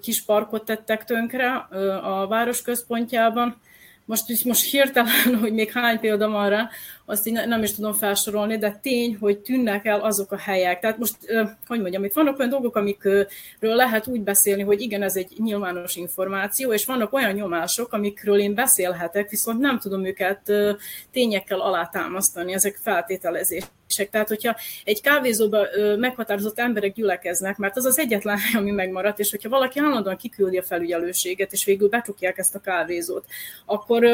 [0.00, 1.54] kis parkot tettek tönkre
[2.02, 3.60] a város központjában.
[4.08, 6.68] Most, most hirtelen, hogy még hány példa van rá,
[7.04, 10.80] azt így nem is tudom felsorolni, de tény, hogy tűnnek el azok a helyek.
[10.80, 11.16] Tehát most,
[11.66, 13.26] hogy mondjam, itt vannak olyan dolgok, amikről
[13.60, 18.54] lehet úgy beszélni, hogy igen, ez egy nyilvános információ, és vannak olyan nyomások, amikről én
[18.54, 20.52] beszélhetek, viszont nem tudom őket
[21.12, 23.77] tényekkel alátámasztani, ezek feltételezések.
[24.10, 25.66] Tehát, hogyha egy kávézóban
[25.98, 30.58] meghatározott emberek gyülekeznek, mert az az egyetlen hely, ami megmaradt, és hogyha valaki állandóan kiküldi
[30.58, 33.24] a felügyelőséget, és végül becsukják ezt a kávézót,
[33.66, 34.06] akkor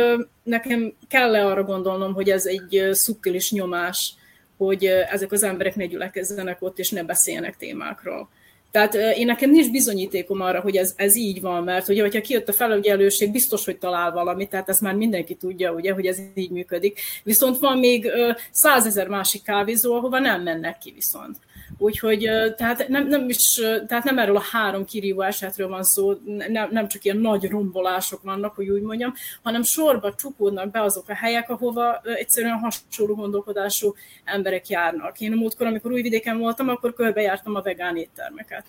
[0.43, 4.15] nekem kell-e arra gondolnom, hogy ez egy szubtilis nyomás,
[4.57, 8.29] hogy ezek az emberek ne gyülekezzenek ott, és ne beszéljenek témákról.
[8.75, 12.49] Tehát én nekem nincs bizonyítékom arra, hogy ez, ez így van, mert ugye, hogyha kijött
[12.49, 16.51] a felügyelőség, biztos, hogy talál valamit, tehát ezt már mindenki tudja, ugye, hogy ez így
[16.51, 17.01] működik.
[17.23, 18.11] Viszont van még
[18.51, 21.37] százezer másik kávézó, ahova nem mennek ki viszont.
[21.79, 26.13] Úgyhogy tehát nem, nem, is, tehát nem erről a három kirívó esetről van szó,
[26.49, 31.09] nem, nem csak ilyen nagy rombolások vannak, hogy úgy mondjam, hanem sorba csukódnak be azok
[31.09, 35.21] a helyek, ahova egyszerűen hasonló gondolkodású emberek járnak.
[35.21, 38.65] Én a múltkor, amikor újvidéken voltam, akkor körbejártam a vegán éttermeket.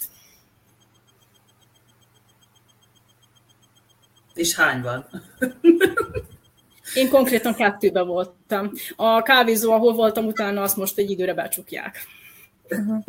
[4.33, 5.07] És hány van?
[6.93, 8.71] Én konkrétan kettőben voltam.
[8.95, 11.97] A kávézó, ahol voltam utána, azt most egy időre becsukják.
[12.69, 13.03] Uh-huh.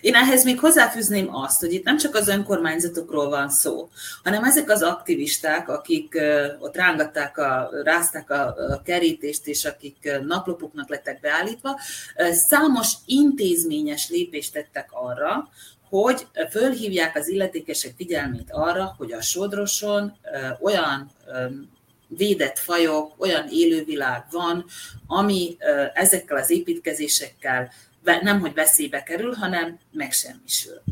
[0.00, 3.88] Én ehhez még hozzáfűzném azt, hogy itt nem csak az önkormányzatokról van szó,
[4.24, 6.18] hanem ezek az aktivisták, akik
[6.58, 11.80] ott rángatták, a, rázták a, kerítést, és akik naplopuknak lettek beállítva,
[12.30, 15.48] számos intézményes lépést tettek arra,
[15.88, 20.16] hogy fölhívják az illetékesek figyelmét arra, hogy a sodroson
[20.60, 21.10] olyan
[22.08, 24.64] védett fajok, olyan élővilág van,
[25.06, 25.56] ami
[25.94, 27.70] ezekkel az építkezésekkel
[28.22, 30.82] nem hogy veszélybe kerül, hanem megsemmisül.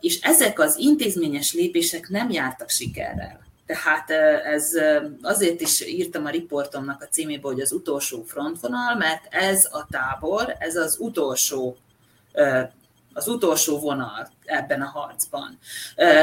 [0.00, 3.42] És ezek az intézményes lépések nem jártak sikerrel.
[3.66, 4.10] Tehát
[4.44, 4.70] ez
[5.22, 10.56] azért is írtam a riportomnak a címébe, hogy az utolsó frontvonal, mert ez a tábor,
[10.58, 11.76] ez az utolsó
[13.14, 15.58] az utolsó vonal ebben a harcban.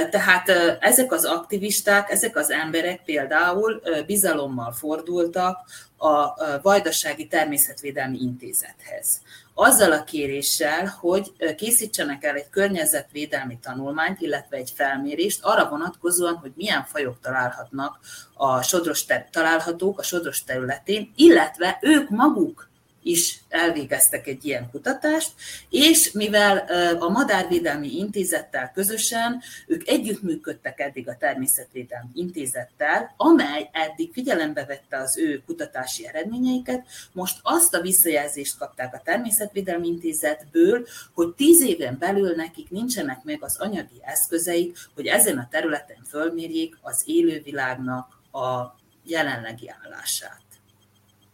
[0.09, 0.49] Tehát
[0.79, 5.57] ezek az aktivisták, ezek az emberek például bizalommal fordultak
[5.97, 9.21] a Vajdasági Természetvédelmi Intézethez
[9.53, 16.51] azzal a kéréssel, hogy készítsenek el egy környezetvédelmi tanulmányt, illetve egy felmérést arra vonatkozóan, hogy
[16.55, 17.99] milyen fajok találhatnak
[18.33, 22.69] a sodros ter- találhatók a sodros területén, illetve ők maguk
[23.03, 25.31] is elvégeztek egy ilyen kutatást,
[25.69, 26.57] és mivel
[26.99, 35.17] a Madárvédelmi Intézettel közösen ők együttműködtek eddig a Természetvédelmi Intézettel, amely eddig figyelembe vette az
[35.17, 42.35] ő kutatási eredményeiket, most azt a visszajelzést kapták a Természetvédelmi Intézetből, hogy tíz éven belül
[42.35, 49.69] nekik nincsenek meg az anyagi eszközeik, hogy ezen a területen fölmérjék az élővilágnak a jelenlegi
[49.83, 50.50] állását.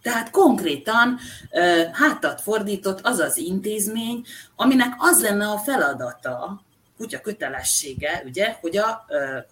[0.07, 1.19] Tehát konkrétan
[1.91, 6.61] hátat fordított az az intézmény, aminek az lenne a feladata,
[6.97, 9.05] kutya kötelessége, ugye, hogy, a,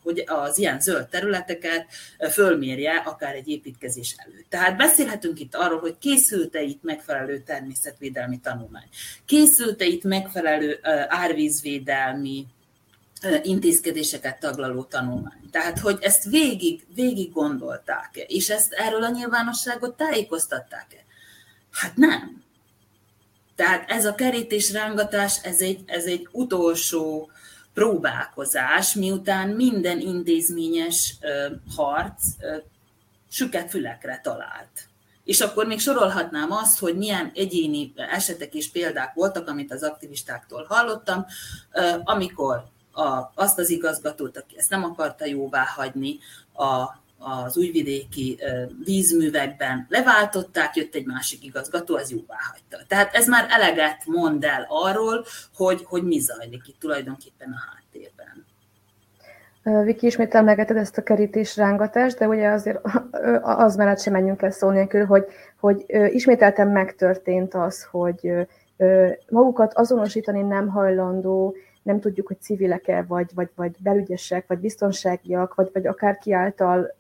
[0.03, 1.85] hogy az ilyen zöld területeket
[2.31, 4.45] fölmérje akár egy építkezés előtt.
[4.49, 8.87] Tehát beszélhetünk itt arról, hogy készült-e itt megfelelő természetvédelmi tanulmány,
[9.25, 12.45] készült-e itt megfelelő árvízvédelmi
[13.43, 15.49] intézkedéseket taglaló tanulmány.
[15.51, 21.06] Tehát, hogy ezt végig, végig gondolták-e, és ezt erről a nyilvánosságot tájékoztatták-e?
[21.71, 22.43] Hát nem.
[23.56, 27.30] Tehát ez a kerítés rángatás, ez egy, ez egy utolsó
[27.73, 31.17] próbálkozás, miután minden intézményes
[31.75, 32.23] harc
[33.30, 34.88] süket fülekre talált.
[35.23, 40.65] És akkor még sorolhatnám azt, hogy milyen egyéni esetek és példák voltak, amit az aktivistáktól
[40.69, 41.25] hallottam,
[42.04, 46.17] amikor a, azt az igazgatót, aki ezt nem akarta jóvá hagyni,
[46.53, 48.39] a, az újvidéki
[48.86, 52.86] vízművekben leváltották, jött egy másik igazgató, az jóvá hagyta.
[52.88, 58.45] Tehát ez már eleget mond el arról, hogy, hogy mi zajlik itt tulajdonképpen a háttérben.
[59.86, 62.79] Viki, ismét emlegeted ezt a kerítés rángatást, de ugye azért
[63.41, 65.25] az mellett sem menjünk el szó nélkül, hogy,
[65.60, 68.31] hogy ismételten megtörtént az, hogy
[69.29, 71.55] magukat azonosítani nem hajlandó
[71.86, 76.95] nem tudjuk, hogy civilek-e, vagy, vagy, vagy belügyesek, vagy biztonságiak, vagy, vagy akár ki által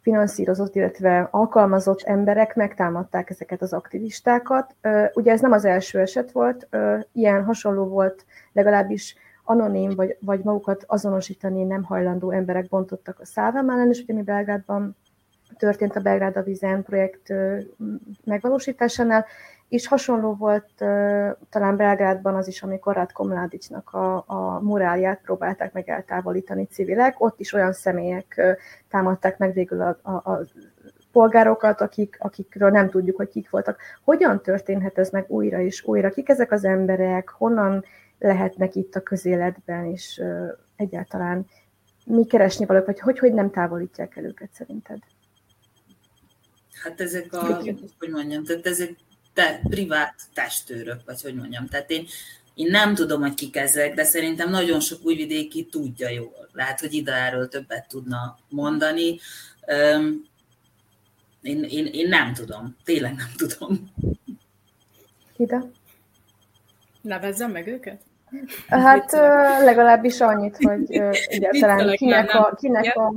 [0.00, 4.74] finanszírozott, illetve alkalmazott emberek megtámadták ezeket az aktivistákat.
[5.14, 6.68] Ugye ez nem az első eset volt,
[7.12, 13.70] ilyen hasonló volt legalábbis anonim, vagy, vagy magukat azonosítani nem hajlandó emberek bontottak a szávám
[13.70, 14.96] ellen, és ugye mi Belgrádban
[15.58, 17.32] történt a Belgrád a Vizen projekt
[18.24, 19.24] megvalósításánál,
[19.68, 20.70] és hasonló volt
[21.50, 27.20] talán Belgrádban az is, amikor Ratko Mladicsnak a, a morálját próbálták meg eltávolítani civilek.
[27.20, 30.44] Ott is olyan személyek támadták meg végül a, a, a
[31.12, 33.80] polgárokat, akik, akikről nem tudjuk, hogy kik voltak.
[34.04, 36.10] Hogyan történhet ez meg újra és újra?
[36.10, 37.28] Kik ezek az emberek?
[37.28, 37.84] Honnan
[38.18, 40.22] lehetnek itt a közéletben, és
[40.76, 41.46] egyáltalán
[42.06, 44.98] mi keresni valók, vagy hogy, hogy nem távolítják el őket szerinted?
[46.82, 47.54] Hát ezek a,
[47.98, 48.90] hogy mondjam, tehát ezek
[49.36, 51.66] te, privát testőrök, vagy hogy mondjam.
[51.66, 52.06] Tehát én,
[52.54, 56.48] én nem tudom, hogy kik ezek, de szerintem nagyon sok újvidéki tudja jól.
[56.52, 59.18] Lehet, hogy ide erről többet tudna mondani.
[61.42, 63.92] Én, én, én nem tudom, tényleg nem tudom.
[65.36, 65.70] Ida?
[67.00, 68.00] Nevezzem meg őket?
[68.68, 69.12] Hát
[69.64, 70.90] legalábbis annyit, hogy
[71.28, 73.12] egyáltalán kinek, a, kinek a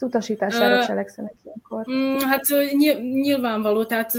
[0.00, 1.86] az utasítására cselekszenek ilyenkor.
[1.92, 2.42] Mm, hát
[3.00, 4.12] nyilvánvaló, tehát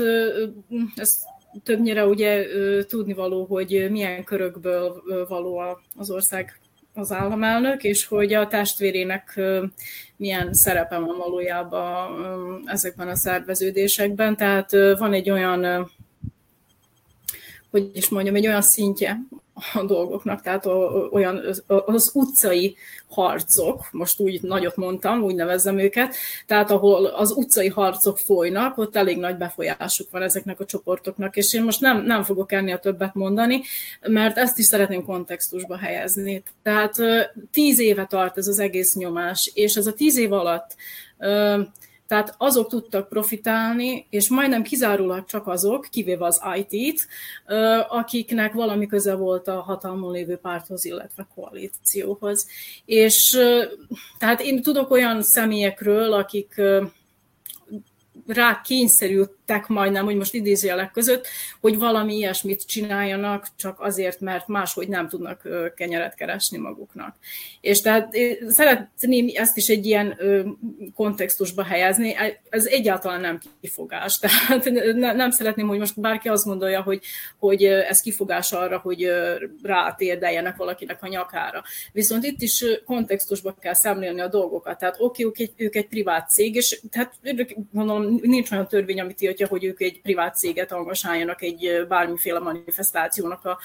[0.95, 1.17] ez
[1.63, 2.45] többnyire ugye
[2.85, 5.61] tudnivaló, hogy milyen körökből való
[5.95, 6.59] az ország
[6.93, 9.39] az államelnök, és hogy a testvérének
[10.15, 14.35] milyen szerepe van valójában ezekben a szerveződésekben.
[14.35, 15.91] Tehát van egy olyan,
[17.71, 19.19] hogy is mondjam, egy olyan szintje
[19.73, 20.65] a dolgoknak, tehát
[21.11, 21.41] olyan
[21.85, 22.75] az utcai
[23.09, 28.95] harcok, most úgy nagyot mondtam, úgy nevezzem őket, tehát ahol az utcai harcok folynak, ott
[28.95, 33.13] elég nagy befolyásuk van ezeknek a csoportoknak, és én most nem, nem fogok ennél többet
[33.13, 33.61] mondani,
[34.01, 36.43] mert ezt is szeretném kontextusba helyezni.
[36.63, 36.95] Tehát
[37.51, 40.75] tíz éve tart ez az egész nyomás, és ez a tíz év alatt
[42.11, 47.07] tehát azok tudtak profitálni, és majdnem kizárólag csak azok, kivéve az IT-t,
[47.87, 52.47] akiknek valami köze volt a hatalmon lévő párthoz, illetve koalícióhoz.
[52.85, 53.39] És
[54.17, 56.61] tehát én tudok olyan személyekről, akik
[58.27, 61.27] rá kényszerültek majdnem, hogy most idézőjelek között,
[61.61, 67.15] hogy valami ilyesmit csináljanak, csak azért, mert máshogy nem tudnak kenyeret keresni maguknak.
[67.61, 70.19] És tehát szeretném ezt is egy ilyen
[70.95, 72.15] kontextusba helyezni,
[72.49, 74.19] ez egyáltalán nem kifogás.
[74.19, 74.63] Tehát
[75.15, 77.01] nem szeretném, hogy most bárki azt gondolja, hogy,
[77.39, 79.11] hogy ez kifogás arra, hogy
[79.63, 81.63] rátérdeljenek valakinek a nyakára.
[81.91, 84.77] Viszont itt is kontextusba kell szemlélni a dolgokat.
[84.77, 87.13] Tehát oké, okay, ők egy privát cég, és tehát
[87.71, 93.45] gondolom nincs olyan törvény, amit tiltja, hogy ők egy privát céget engagáljanak egy bármiféle manifestációnak
[93.45, 93.57] a,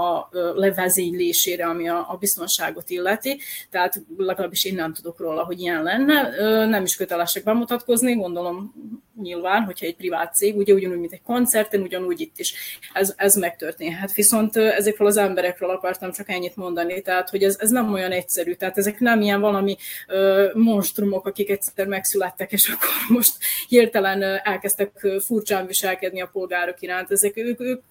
[0.00, 3.40] a levezénylésére, ami a, a biztonságot illeti.
[3.70, 6.28] Tehát legalábbis én nem tudok róla, hogy ilyen lenne.
[6.66, 8.74] Nem is kötelesek bemutatkozni, gondolom
[9.22, 12.54] nyilván, hogyha egy privát cég, ugye ugyanúgy, mint egy koncerten, ugyanúgy itt is
[12.92, 14.12] ez, ez megtörténhet.
[14.12, 18.52] Viszont ezekről az emberekről akartam csak ennyit mondani, tehát hogy ez, ez nem olyan egyszerű,
[18.52, 19.76] tehát ezek nem ilyen valami
[20.08, 23.32] ö, monstrumok, akik egyszer megszülettek, és akkor most
[23.68, 27.10] hirtelen elkezdtek furcsán viselkedni a polgárok iránt.
[27.10, 27.82] Ezek ők, ők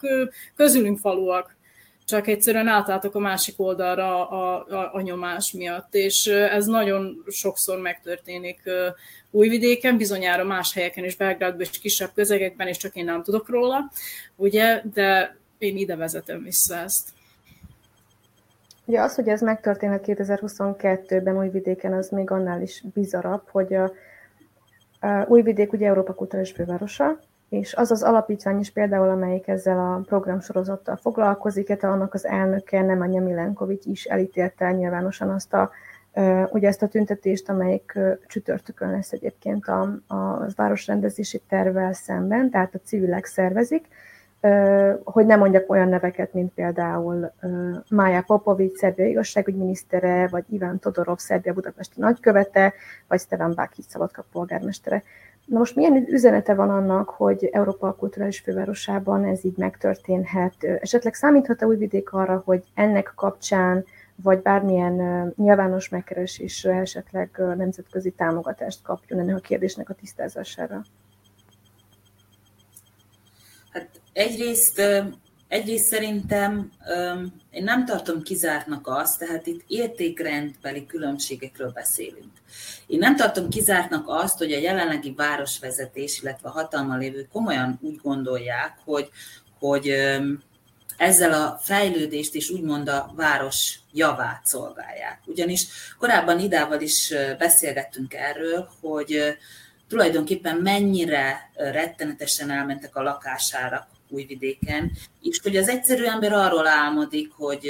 [0.55, 1.55] közülünk faluak,
[2.05, 7.79] csak egyszerűen átálltak a másik oldalra a, a, a nyomás miatt, és ez nagyon sokszor
[7.79, 8.61] megtörténik
[9.35, 13.91] Újvidéken, bizonyára más helyeken is, Belgrádban és kisebb közegekben, és csak én nem tudok róla,
[14.35, 17.09] ugye, de én ide vezetem vissza ezt.
[18.85, 23.91] Ugye az, hogy ez megtörténhet 2022-ben Újvidéken, az még annál is bizarabb, hogy a,
[24.99, 27.19] a Újvidék ugye Európa kulturális fővárosa,
[27.49, 32.81] és az az alapítvány is például, amelyik ezzel a programsorozattal foglalkozik, illetve annak az elnöke,
[32.81, 35.71] nem a Milenkovics is elítélte nyilvánosan azt a,
[36.51, 42.79] ugye ezt a tüntetést, amelyik csütörtökön lesz egyébként a, a városrendezési tervvel szemben, tehát a
[42.83, 43.87] civilek szervezik,
[45.03, 47.31] hogy nem mondjak olyan neveket, mint például
[47.89, 52.73] Mája Popovics, Szerbia igazságügyminisztere, vagy Iván Todorov, Szerbia budapesti nagykövete,
[53.07, 55.03] vagy Stefan Bakic, Szabadka polgármestere.
[55.45, 60.53] Na most milyen üzenete van annak, hogy Európa kulturális fővárosában ez így megtörténhet?
[60.81, 69.19] Esetleg számíthat-e Újvidék arra, hogy ennek kapcsán, vagy bármilyen nyilvános megkeresésre esetleg nemzetközi támogatást kapjon
[69.19, 70.83] ennek a kérdésnek a tisztázására?
[73.71, 74.81] Hát egyrészt
[75.53, 76.71] Egyrészt szerintem
[77.49, 82.31] én nem tartom kizártnak azt, tehát itt értékrendbeli különbségekről beszélünk.
[82.87, 87.99] Én nem tartom kizártnak azt, hogy a jelenlegi városvezetés, illetve a hatalma lévő komolyan úgy
[88.01, 89.09] gondolják, hogy,
[89.59, 89.93] hogy
[90.97, 95.19] ezzel a fejlődést is úgymond a város javát szolgálják.
[95.25, 99.37] Ugyanis korábban idával is beszélgettünk erről, hogy
[99.87, 107.67] tulajdonképpen mennyire rettenetesen elmentek a lakására Újvidéken, és hogy az egyszerű ember arról álmodik, hogy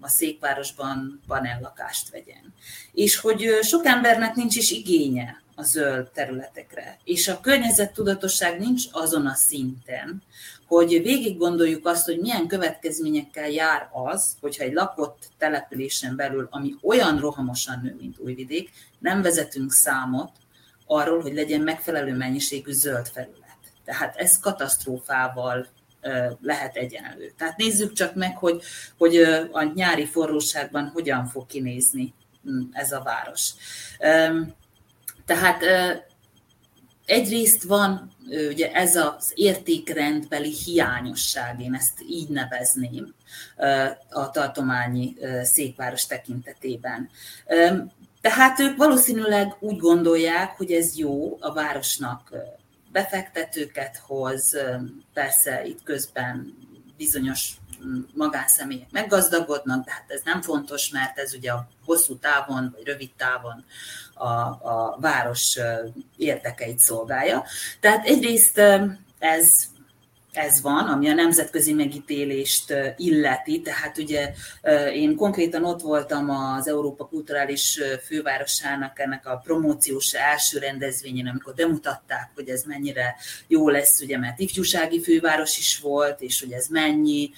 [0.00, 2.54] a székvárosban panellakást vegyen.
[2.92, 6.98] És hogy sok embernek nincs is igénye a zöld területekre.
[7.04, 10.22] És a környezettudatosság nincs azon a szinten,
[10.68, 16.74] hogy végig gondoljuk azt, hogy milyen következményekkel jár az, hogyha egy lakott településen belül, ami
[16.82, 20.30] olyan rohamosan nő, mint Újvidék, nem vezetünk számot
[20.86, 23.58] arról, hogy legyen megfelelő mennyiségű zöld felület.
[23.84, 25.66] Tehát ez katasztrófával
[26.40, 27.32] lehet egyenlő.
[27.36, 28.62] Tehát nézzük csak meg, hogy,
[28.98, 29.16] hogy
[29.52, 32.14] a nyári forróságban hogyan fog kinézni
[32.44, 33.50] hm, ez a város.
[35.26, 35.64] Tehát
[37.08, 38.16] egyrészt van
[38.48, 43.14] ugye ez az értékrendbeli hiányosság, én ezt így nevezném
[44.10, 47.10] a tartományi székváros tekintetében.
[48.20, 52.32] Tehát ők valószínűleg úgy gondolják, hogy ez jó a városnak
[52.92, 54.56] befektetőket hoz,
[55.12, 56.56] persze itt közben
[56.96, 57.56] bizonyos
[58.14, 63.10] magánszemélyek meggazdagodnak, de hát ez nem fontos, mert ez ugye a hosszú távon vagy rövid
[63.16, 63.64] távon
[64.14, 65.58] a, a város
[66.16, 67.44] érdekeit szolgálja.
[67.80, 68.60] Tehát egyrészt
[69.18, 69.52] ez
[70.38, 74.32] ez van, ami a nemzetközi megítélést illeti, tehát ugye
[74.94, 82.30] én konkrétan ott voltam az Európa Kulturális Fővárosának ennek a promóciós első rendezvényén, amikor bemutatták,
[82.34, 83.16] hogy ez mennyire
[83.46, 87.30] jó lesz, ugye, mert ifjúsági főváros is volt, és hogy ez mennyi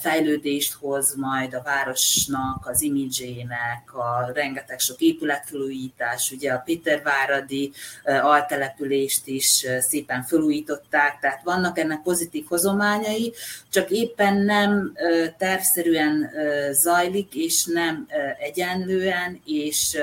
[0.00, 7.72] fejlődést hoz majd a városnak, az imidzsének, a rengeteg sok épületfelújítás, ugye a Péterváradi
[8.04, 13.32] altelepülést is szépen felújították, tehát vannak ennek pozitív pozitív hozományai,
[13.70, 14.92] csak éppen nem
[15.38, 16.30] tervszerűen
[16.72, 18.06] zajlik, és nem
[18.38, 19.96] egyenlően, és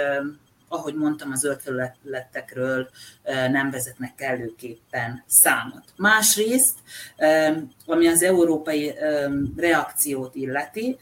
[0.68, 2.90] ahogy mondtam, az zöld
[3.52, 5.84] nem vezetnek kellőképpen számot.
[5.96, 6.76] Másrészt,
[7.86, 8.94] ami az európai
[9.56, 10.98] reakciót illeti,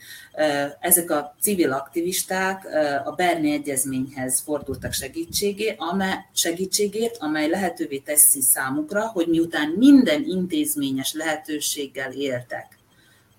[0.79, 2.65] ezek a civil aktivisták
[3.05, 11.13] a Berni Egyezményhez fordultak segítségé, amely, segítségért, amely lehetővé teszi számukra, hogy miután minden intézményes
[11.13, 12.77] lehetőséggel éltek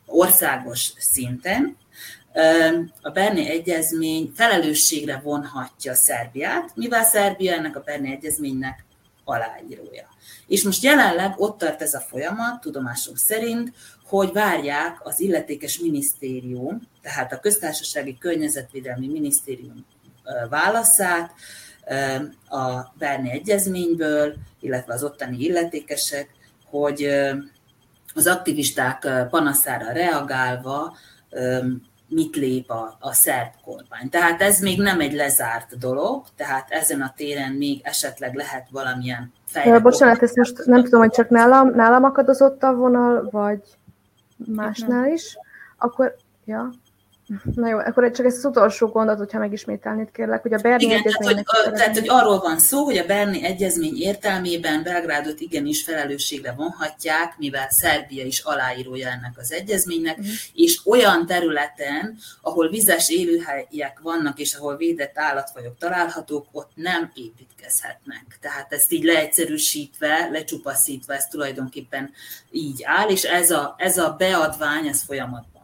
[0.07, 1.77] országos szinten,
[3.03, 8.85] a Berni Egyezmény felelősségre vonhatja Szerbiát, mivel Szerbia ennek a Berni Egyezménynek
[9.25, 10.09] aláírója.
[10.47, 13.73] És most jelenleg ott tart ez a folyamat, tudomásom szerint,
[14.05, 19.87] hogy várják az illetékes minisztérium, tehát a köztársasági környezetvédelmi minisztérium
[20.49, 21.33] válaszát
[22.49, 26.35] a Berni Egyezményből, illetve az ottani illetékesek,
[26.65, 27.09] hogy
[28.15, 30.97] az aktivisták panaszára reagálva
[32.09, 34.09] mit lép a, a szerb kormány.
[34.11, 39.33] Tehát ez még nem egy lezárt dolog, tehát ezen a téren még esetleg lehet valamilyen
[39.47, 39.83] fejlődés.
[39.83, 43.61] Bocsánat, ezt most nem tudom, hogy csak nálam, nálam akadozott a vonal, vagy
[44.37, 45.39] másnál is,
[45.77, 46.71] akkor, ja.
[47.55, 51.03] Na jó, akkor csak ezt az utolsó gondot, hogyha megismételnéd kérlek, hogy a Berni Igen,
[51.03, 56.53] tehát hogy, tehát, hogy arról van szó, hogy a Berni Egyezmény értelmében Belgrádot igenis felelősségre
[56.53, 60.35] vonhatják, mivel Szerbia is aláírója ennek az egyezménynek, uh-huh.
[60.55, 68.39] és olyan területen, ahol vizes élőhelyek vannak, és ahol védett állatfajok találhatók, ott nem építkezhetnek.
[68.41, 72.11] Tehát ezt így leegyszerűsítve, lecsupaszítva, ez tulajdonképpen
[72.51, 75.56] így áll, és ez a, ez a beadvány, ez folyamatban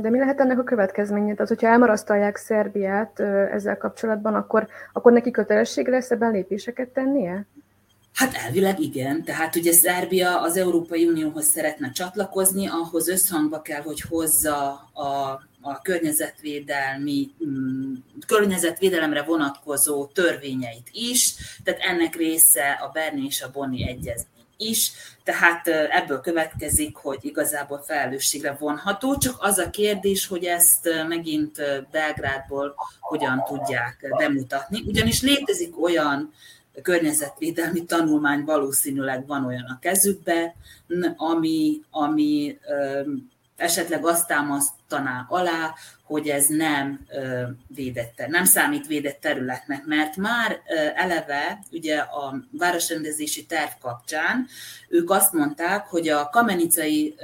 [0.00, 1.32] de mi lehet ennek a következménye?
[1.32, 3.20] Tehát, hogyha elmarasztalják Szerbiát
[3.52, 7.46] ezzel kapcsolatban, akkor, akkor neki kötelessége lesz ebben lépéseket tennie?
[8.18, 9.24] Hát elvileg igen.
[9.24, 15.80] Tehát ugye Szerbia az Európai Unióhoz szeretne csatlakozni, ahhoz összhangba kell, hogy hozza a, a
[15.82, 17.92] környezetvédelmi, mm,
[18.26, 24.92] környezetvédelemre vonatkozó törvényeit is, tehát ennek része a Berni és a Bonni egyezmény is,
[25.24, 32.74] tehát ebből következik, hogy igazából felelősségre vonható, csak az a kérdés, hogy ezt megint Belgrádból
[33.00, 36.32] hogyan tudják bemutatni, ugyanis létezik olyan
[36.82, 40.54] környezetvédelmi tanulmány, valószínűleg van olyan a kezükbe,
[41.16, 42.58] ami, ami
[43.58, 47.06] esetleg azt támasztaná alá, hogy ez nem
[47.66, 50.60] védett, nem számít védett területnek, mert már
[50.94, 54.46] eleve ugye a városrendezési terv kapcsán
[54.88, 57.14] ők azt mondták, hogy a kamenicai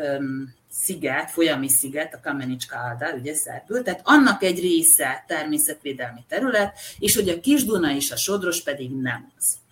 [0.71, 7.15] sziget, folyami sziget, a Kamenicska Alda, ugye szerbül, tehát annak egy része természetvédelmi terület, és
[7.15, 9.63] hogy a Kisduna és a Sodros pedig nem az.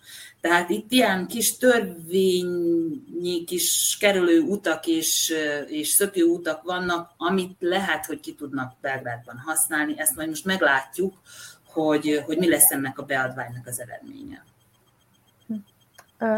[0.43, 5.33] Tehát itt ilyen kis törvényi kis kerülő utak és,
[5.67, 9.93] és szökő utak vannak, amit lehet, hogy ki tudnak Belgrádban használni.
[9.97, 11.13] Ezt majd most meglátjuk,
[11.65, 14.45] hogy, hogy mi lesz ennek a beadványnak az eredménye.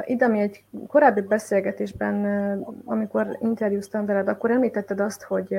[0.05, 2.25] Ide, ami egy korábbi beszélgetésben,
[2.85, 5.57] amikor interjúztam veled, akkor említetted azt, hogy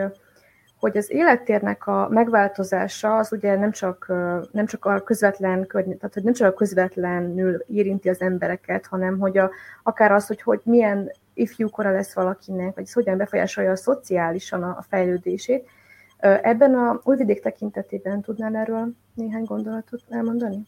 [0.80, 4.06] hogy az élettérnek a megváltozása az ugye nem csak,
[4.50, 9.38] nem csak a közvetlen, tehát hogy nem csak a közvetlenül érinti az embereket, hanem hogy
[9.38, 9.50] a,
[9.82, 14.68] akár az, hogy, hogy milyen ifjúkora lesz valakinek, vagy ez hogyan befolyásolja a szociálisan a,
[14.68, 15.68] a fejlődését.
[16.18, 20.66] Ebben a újvidék tekintetében tudnál erről néhány gondolatot elmondani?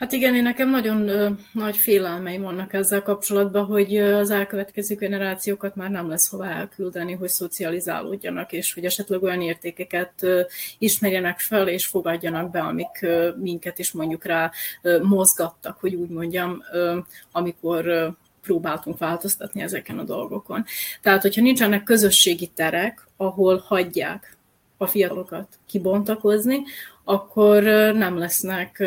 [0.00, 5.76] Hát igen, én nekem nagyon ö, nagy félelmeim vannak ezzel kapcsolatban, hogy az elkövetkező generációkat
[5.76, 10.40] már nem lesz hova elküldeni, hogy szocializálódjanak, és hogy esetleg olyan értékeket ö,
[10.78, 14.50] ismerjenek fel, és fogadjanak be, amik ö, minket is mondjuk rá
[14.82, 16.98] ö, mozgattak, hogy úgy mondjam, ö,
[17.32, 18.08] amikor ö,
[18.42, 20.64] próbáltunk változtatni ezeken a dolgokon.
[21.02, 24.36] Tehát, hogyha nincsenek közösségi terek, ahol hagyják
[24.80, 26.62] a fiatalokat kibontakozni,
[27.04, 27.62] akkor
[27.94, 28.84] nem lesznek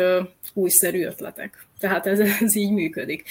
[0.52, 1.66] újszerű ötletek.
[1.78, 3.24] Tehát ez, ez így működik.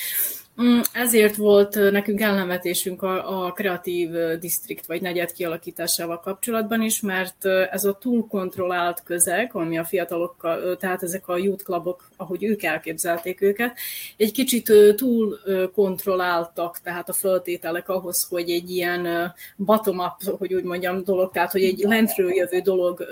[0.62, 7.46] Mm, ezért volt nekünk elnevetésünk a, a kreatív distrikt vagy negyed kialakításával kapcsolatban is, mert
[7.46, 12.64] ez a túl kontrollált közeg, ami a fiatalokkal, tehát ezek a youth clubok, ahogy ők
[12.64, 13.78] elképzelték őket,
[14.18, 15.40] egy kicsit túl
[15.74, 21.64] kontrolláltak, tehát a föltételek ahhoz, hogy egy ilyen bottom-up, hogy úgy mondjam, dolog, tehát hogy
[21.64, 23.06] egy lentről jövő dolog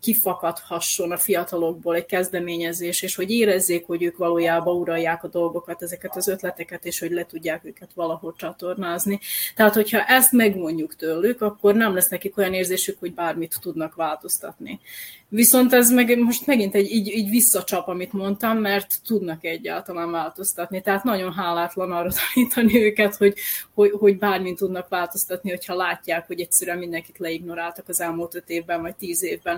[0.00, 6.16] kifakadhasson a fiatalokból egy kezdeményezés, és hogy érezzék, hogy ők valójában uralják a dolgokat, ezeket
[6.16, 9.20] az ötleteket, és hogy le tudják őket valahogy csatornázni.
[9.54, 14.80] Tehát, hogyha ezt megmondjuk tőlük, akkor nem lesz nekik olyan érzésük, hogy bármit tudnak változtatni.
[15.30, 20.80] Viszont ez meg most megint egy így, így visszacsap, amit mondtam, mert tudnak egyáltalán változtatni.
[20.80, 23.34] Tehát nagyon hálátlan arra tanítani őket, hogy,
[23.74, 28.80] hogy, hogy bármint tudnak változtatni, hogyha látják, hogy egyszerűen mindenkit leignoráltak az elmúlt öt évben,
[28.80, 29.57] vagy tíz évben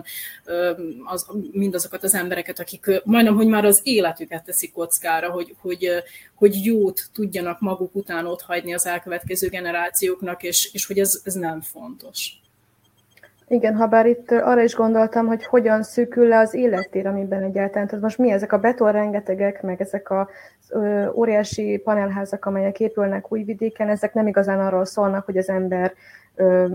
[1.05, 5.89] az, mindazokat az embereket, akik majdnem, hogy már az életüket teszik kockára, hogy, hogy,
[6.35, 11.35] hogy jót tudjanak maguk után ott hagyni az elkövetkező generációknak, és, és hogy ez, ez
[11.35, 12.41] nem fontos.
[13.49, 17.87] Igen, ha bár itt arra is gondoltam, hogy hogyan szűkül le az élettér, amiben egyáltalán.
[17.87, 20.29] Tehát most mi ezek a beton rengetegek, meg ezek a
[21.15, 25.93] óriási panelházak, amelyek épülnek újvidéken, ezek nem igazán arról szólnak, hogy az ember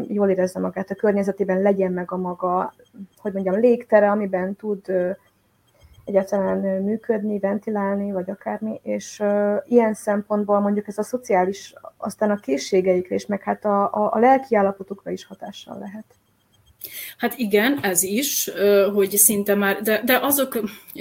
[0.07, 2.74] jól érezze magát a környezetében, legyen meg a maga,
[3.18, 4.91] hogy mondjam, légtere, amiben tud
[6.05, 9.24] egyáltalán működni, ventilálni, vagy akármi, és
[9.66, 14.20] ilyen szempontból mondjuk ez a szociális, aztán a készségeikre is, meg hát a, a, a
[14.20, 16.05] lelki állapotukra is hatással lehet.
[17.17, 18.51] Hát igen, ez is,
[18.93, 20.59] hogy szinte már, de, de azok,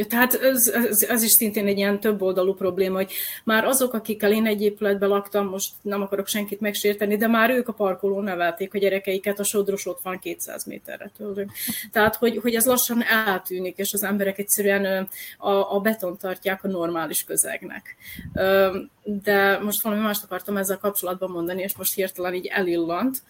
[0.09, 3.13] tehát ez, ez, ez is szintén egy ilyen több oldalú probléma, hogy
[3.45, 7.69] már azok, akikkel én egy épületben laktam, most nem akarok senkit megsérteni, de már ők
[7.69, 11.53] a parkolón nevelték a gyerekeiket, a sodros ott van 200 méterre tőlünk.
[11.93, 15.09] Tehát, hogy, hogy ez lassan eltűnik, és az emberek egyszerűen
[15.39, 17.97] a, a beton tartják a normális közegnek.
[19.03, 23.23] De most valami mást akartam ezzel kapcsolatban mondani, és most hirtelen így elillant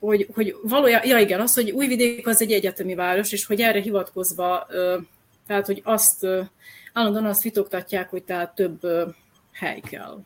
[0.00, 3.80] hogy, hogy valójában, ja igen, az, hogy Újvidék az egy egyetemi város, és hogy erre
[3.80, 4.66] hivatkozva,
[5.46, 6.26] tehát, hogy azt
[6.92, 8.80] állandóan azt fitoktatják, hogy tehát több
[9.52, 10.18] hely kell.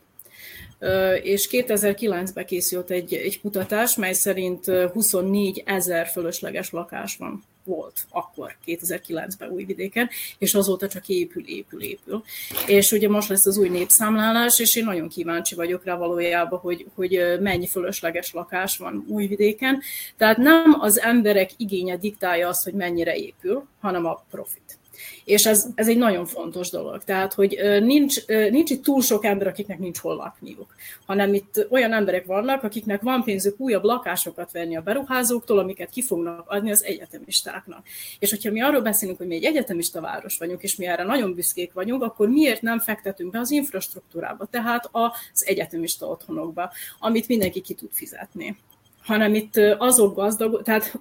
[1.21, 8.55] És 2009-ben készült egy, egy kutatás, mely szerint 24 ezer fölösleges lakás van volt akkor,
[8.65, 12.23] 2009-ben Újvidéken, és azóta csak épül, épül, épül.
[12.67, 16.85] És ugye most lesz az új népszámlálás, és én nagyon kíváncsi vagyok rá valójában, hogy,
[16.95, 19.81] hogy mennyi fölösleges lakás van Újvidéken.
[20.17, 24.81] Tehát nem az emberek igénye diktálja azt, hogy mennyire épül, hanem a profit.
[25.25, 27.03] És ez, ez egy nagyon fontos dolog.
[27.03, 30.75] Tehát, hogy nincs, nincs itt túl sok ember, akiknek nincs hol lakniuk,
[31.05, 36.01] hanem itt olyan emberek vannak, akiknek van pénzük újabb lakásokat venni a beruházóktól, amiket ki
[36.01, 37.85] fognak adni az egyetemistáknak.
[38.19, 41.33] És hogyha mi arról beszélünk, hogy mi egy egyetemista város vagyunk, és mi erre nagyon
[41.33, 47.61] büszkék vagyunk, akkor miért nem fektetünk be az infrastruktúrába, tehát az egyetemista otthonokba, amit mindenki
[47.61, 48.57] ki tud fizetni
[49.03, 50.99] hanem itt azok gazdag, tehát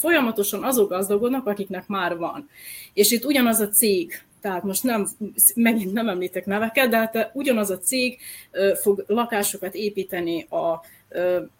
[0.00, 2.48] folyamatosan azok gazdagodnak, akiknek már van.
[2.92, 5.06] És itt ugyanaz a cég, tehát most nem,
[5.54, 8.18] megint nem említek neveket, de hát ugyanaz a cég
[8.82, 10.80] fog lakásokat építeni a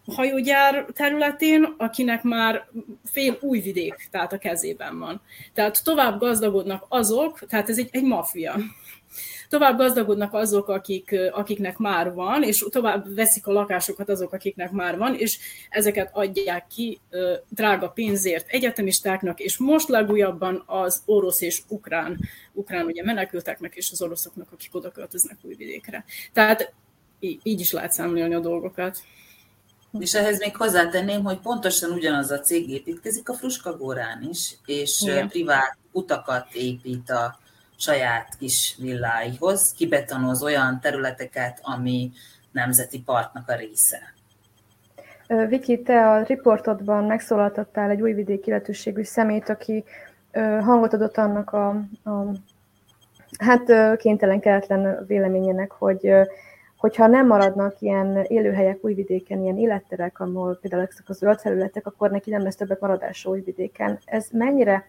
[0.07, 2.69] hajógyár területén, akinek már
[3.05, 5.21] fél új vidék, tehát a kezében van.
[5.55, 8.57] Tehát tovább gazdagodnak azok, tehát ez egy, egy maffia
[9.49, 14.99] tovább gazdagodnak azok, akik, akiknek már van, és tovább veszik a lakásokat azok, akiknek már
[14.99, 15.39] van, és
[15.71, 17.01] ezeket adják ki
[17.49, 22.19] drága pénzért egyetemistáknak, és most legújabban az orosz és ukrán,
[22.53, 26.05] ukrán ugye menekülteknek és az oroszoknak, akik oda költöznek újvidékre.
[26.33, 26.73] Tehát
[27.21, 28.99] így is lehet számolni a dolgokat.
[29.99, 35.29] És ehhez még hozzátenném, hogy pontosan ugyanaz a cég építkezik a Fruskagórán is, és Igen.
[35.29, 37.39] privát utakat épít a
[37.79, 42.11] saját kis villáihoz, kibetonoz olyan területeket, ami
[42.53, 44.15] nemzeti parknak a része.
[45.49, 49.85] Viki, te a riportodban megszólaltattál egy újvidéki illetőségű szemét, aki
[50.61, 51.69] hangot adott annak a,
[52.05, 52.33] a
[53.39, 56.13] hát kénytelen keletlen véleményének, hogy
[56.77, 62.11] hogyha nem maradnak ilyen élőhelyek újvidéken, ilyen életterek, ahol például ezek a zöld területek, akkor
[62.11, 63.99] neki nem lesz többet maradása újvidéken.
[64.05, 64.89] Ez mennyire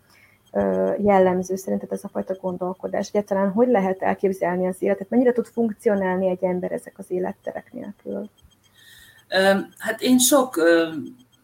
[1.03, 3.07] jellemző szerinted ez a fajta gondolkodás?
[3.07, 5.09] Egyáltalán hogy lehet elképzelni az életet?
[5.09, 8.29] Mennyire tud funkcionálni egy ember ezek az életterek nélkül?
[9.77, 10.61] Hát én sok,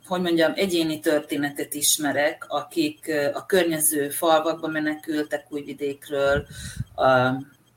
[0.08, 6.46] hogy mondjam, egyéni történetet ismerek, akik a környező falvakba menekültek újvidékről,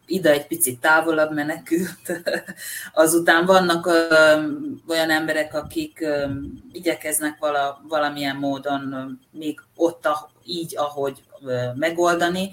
[0.08, 2.22] ide egy picit távolabb menekült.
[2.92, 3.86] Azután vannak
[4.88, 6.06] olyan emberek, akik
[6.72, 10.06] igyekeznek vala, valamilyen módon még ott,
[10.48, 11.22] így, ahogy
[11.74, 12.50] megoldani,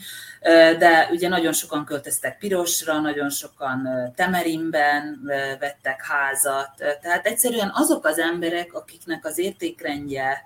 [0.80, 5.22] de ugye nagyon sokan költöztek Pirosra, nagyon sokan Temerimben
[5.60, 6.72] vettek házat,
[7.02, 10.44] tehát egyszerűen azok az emberek, akiknek az értékrendje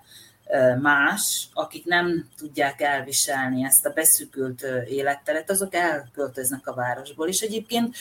[0.81, 7.27] más, akik nem tudják elviselni ezt a beszűkült életteret, azok elköltöznek a városból.
[7.27, 7.95] És egyébként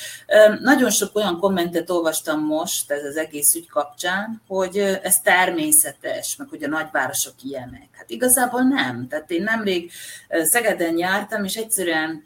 [0.60, 6.48] nagyon sok olyan kommentet olvastam most ez az egész ügy kapcsán, hogy ez természetes, meg
[6.48, 7.88] hogy a nagyvárosok ilyenek.
[7.92, 9.08] Hát igazából nem.
[9.08, 9.90] Tehát én nemrég
[10.28, 12.24] Szegeden jártam, és egyszerűen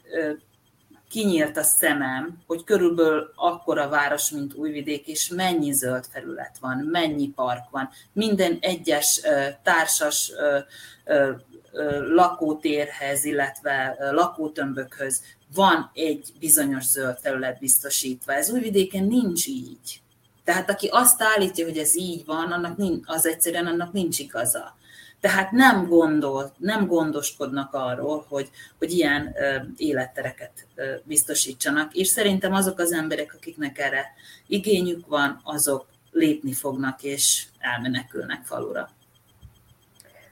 [1.13, 7.27] kinyílt a szemem, hogy körülbelül akkora város, mint Újvidék, és mennyi zöld felület van, mennyi
[7.27, 9.21] park van, minden egyes
[9.63, 10.31] társas
[12.15, 15.21] lakótérhez, illetve lakótömbökhöz
[15.55, 18.33] van egy bizonyos zöld felület biztosítva.
[18.33, 20.01] Ez Újvidéken nincs így.
[20.43, 24.75] Tehát aki azt állítja, hogy ez így van, annak az egyszerűen annak nincs igaza
[25.23, 29.35] tehát nem gondol, nem gondoskodnak arról, hogy, hogy ilyen
[29.77, 30.51] élettereket
[31.03, 34.05] biztosítsanak, és szerintem azok az emberek, akiknek erre
[34.47, 38.89] igényük van, azok lépni fognak és elmenekülnek falura.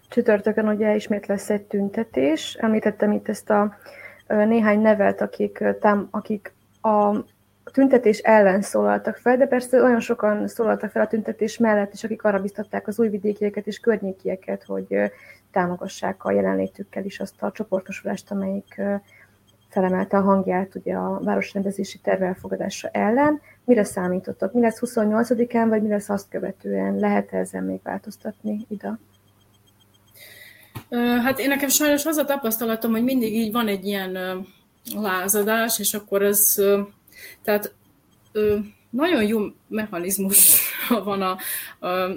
[0.09, 2.53] Csütörtökön ugye ismét lesz egy tüntetés.
[2.53, 3.77] Említettem itt ezt a
[4.27, 7.15] néhány nevet, akik, tám, akik a
[7.71, 12.23] tüntetés ellen szólaltak fel, de persze olyan sokan szólaltak fel a tüntetés mellett is, akik
[12.23, 14.95] arra biztatták az újvidékieket és környékieket, hogy
[15.51, 18.81] támogassák a jelenlétükkel is azt a csoportosulást, amelyik
[19.69, 23.41] felemelte a hangját ugye a városrendezési terve elfogadása ellen.
[23.65, 24.53] Mire számítottak?
[24.53, 26.95] Mi lesz 28-án, vagy mi lesz azt követően?
[26.95, 28.99] Lehet -e ezen még változtatni, Ida?
[31.23, 34.17] Hát én nekem sajnos az a tapasztalatom, hogy mindig így van egy ilyen
[34.95, 36.55] lázadás, és akkor ez
[37.43, 37.73] tehát
[38.31, 38.57] ö,
[38.91, 40.59] nagyon jó mechanizmus
[41.03, 41.37] van a,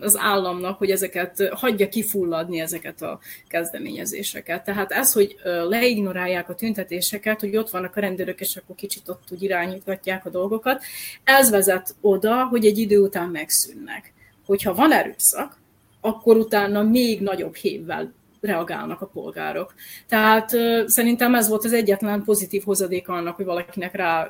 [0.00, 4.64] az államnak, hogy ezeket hagyja kifulladni ezeket a kezdeményezéseket.
[4.64, 5.36] Tehát ez, hogy
[5.68, 10.30] leignorálják a tüntetéseket, hogy ott vannak a rendőrök, és akkor kicsit ott úgy irányítgatják a
[10.30, 10.82] dolgokat,
[11.24, 14.12] ez vezet oda, hogy egy idő után megszűnnek.
[14.46, 15.57] Hogyha van erőszak,
[16.00, 18.12] akkor utána még nagyobb hévvel
[18.45, 19.74] reagálnak a polgárok.
[20.09, 20.51] Tehát
[20.86, 24.28] szerintem ez volt az egyetlen pozitív hozadék annak, hogy valakinek rá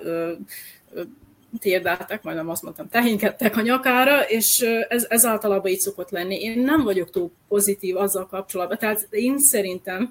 [1.59, 6.41] térdáltak, majdnem azt mondtam, tehénkedtek a nyakára, és ez, ez általában így szokott lenni.
[6.41, 10.11] Én nem vagyok túl pozitív azzal kapcsolatban, tehát én szerintem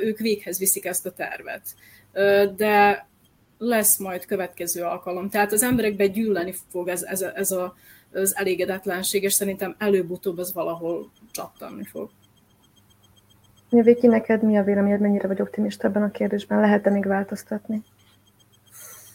[0.00, 1.62] ők véghez viszik ezt a tervet.
[2.56, 3.06] De
[3.58, 5.30] lesz majd következő alkalom.
[5.30, 7.76] Tehát az emberekbe gyűlni fog ez, ez, ez a,
[8.12, 12.10] az elégedetlenség, és szerintem előbb-utóbb ez valahol csattanni fog.
[13.68, 16.60] Viki, neked mi a véleményed, mennyire vagy optimista ebben a kérdésben?
[16.60, 17.82] Lehet-e még változtatni?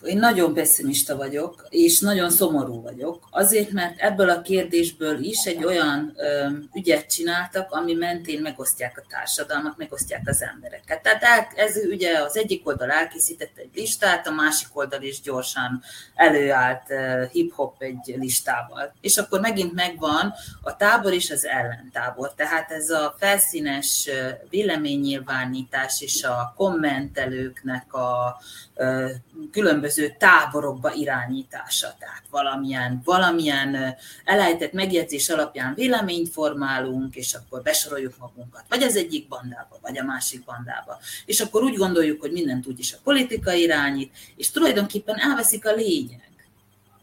[0.03, 5.65] Én nagyon pessimista vagyok, és nagyon szomorú vagyok, azért, mert ebből a kérdésből is egy
[5.65, 11.01] olyan ö, ügyet csináltak, ami mentén megosztják a társadalmat, megosztják az embereket.
[11.01, 15.83] Tehát el, ez ugye az egyik oldal elkészített egy listát, a másik oldal is gyorsan
[16.15, 18.93] előállt uh, hip-hop egy listával.
[19.01, 22.33] És akkor megint megvan a tábor és az ellentábor.
[22.33, 24.09] Tehát ez a felszínes
[24.49, 28.41] véleménynyilvánítás és a kommentelőknek a
[29.51, 31.95] különböző táborokba irányítása.
[31.99, 39.27] Tehát valamilyen, valamilyen elejtett megjegyzés alapján véleményt formálunk, és akkor besoroljuk magunkat, vagy az egyik
[39.27, 40.99] bandába, vagy a másik bandába.
[41.25, 46.29] És akkor úgy gondoljuk, hogy mindent úgyis a politika irányít, és tulajdonképpen elveszik a lényeg.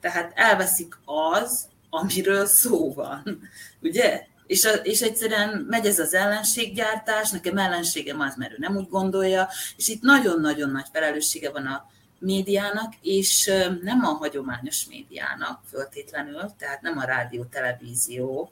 [0.00, 3.22] Tehát elveszik az, amiről szó van.
[3.82, 4.26] Ugye?
[4.48, 8.88] és, a, és egyszerűen megy ez az ellenséggyártás, nekem ellenségem az, mert ő nem úgy
[8.88, 11.86] gondolja, és itt nagyon-nagyon nagy felelőssége van a
[12.18, 13.50] médiának, és
[13.82, 18.50] nem a hagyományos médiának föltétlenül, tehát nem a rádió, televízió,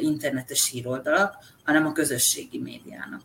[0.00, 3.20] internetes híroldalak, hanem a közösségi médiának.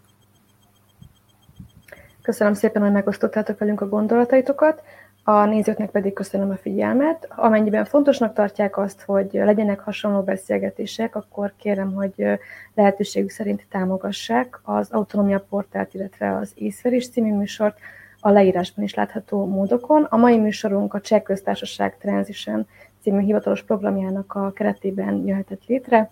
[2.21, 4.83] Köszönöm szépen, hogy megosztottátok velünk a gondolataitokat.
[5.23, 7.27] A nézőknek pedig köszönöm a figyelmet.
[7.29, 12.39] Amennyiben fontosnak tartják azt, hogy legyenek hasonló beszélgetések, akkor kérem, hogy
[12.75, 17.79] lehetőségük szerint támogassák az Autonomia Portált, illetve az Észverés című műsort
[18.21, 20.03] a leírásban is látható módokon.
[20.03, 22.67] A mai műsorunk a Cseh Köztársaság Transition
[23.01, 26.09] című hivatalos programjának a keretében jöhetett létre.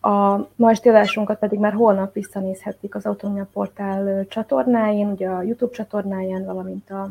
[0.00, 5.72] A ma esti adásunkat pedig már holnap visszanézhetik az Autonomia Portál csatornáin, ugye a YouTube
[5.72, 7.10] csatornáján, valamint a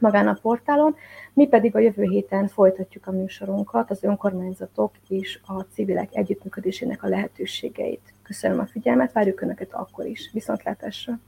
[0.00, 0.94] magán a portálon,
[1.32, 7.08] mi pedig a jövő héten folytatjuk a műsorunkat, az önkormányzatok és a civilek együttműködésének a
[7.08, 8.14] lehetőségeit.
[8.22, 10.30] Köszönöm a figyelmet, várjuk Önöket akkor is.
[10.32, 11.18] Viszontlátásra!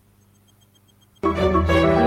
[1.22, 2.01] Thank you.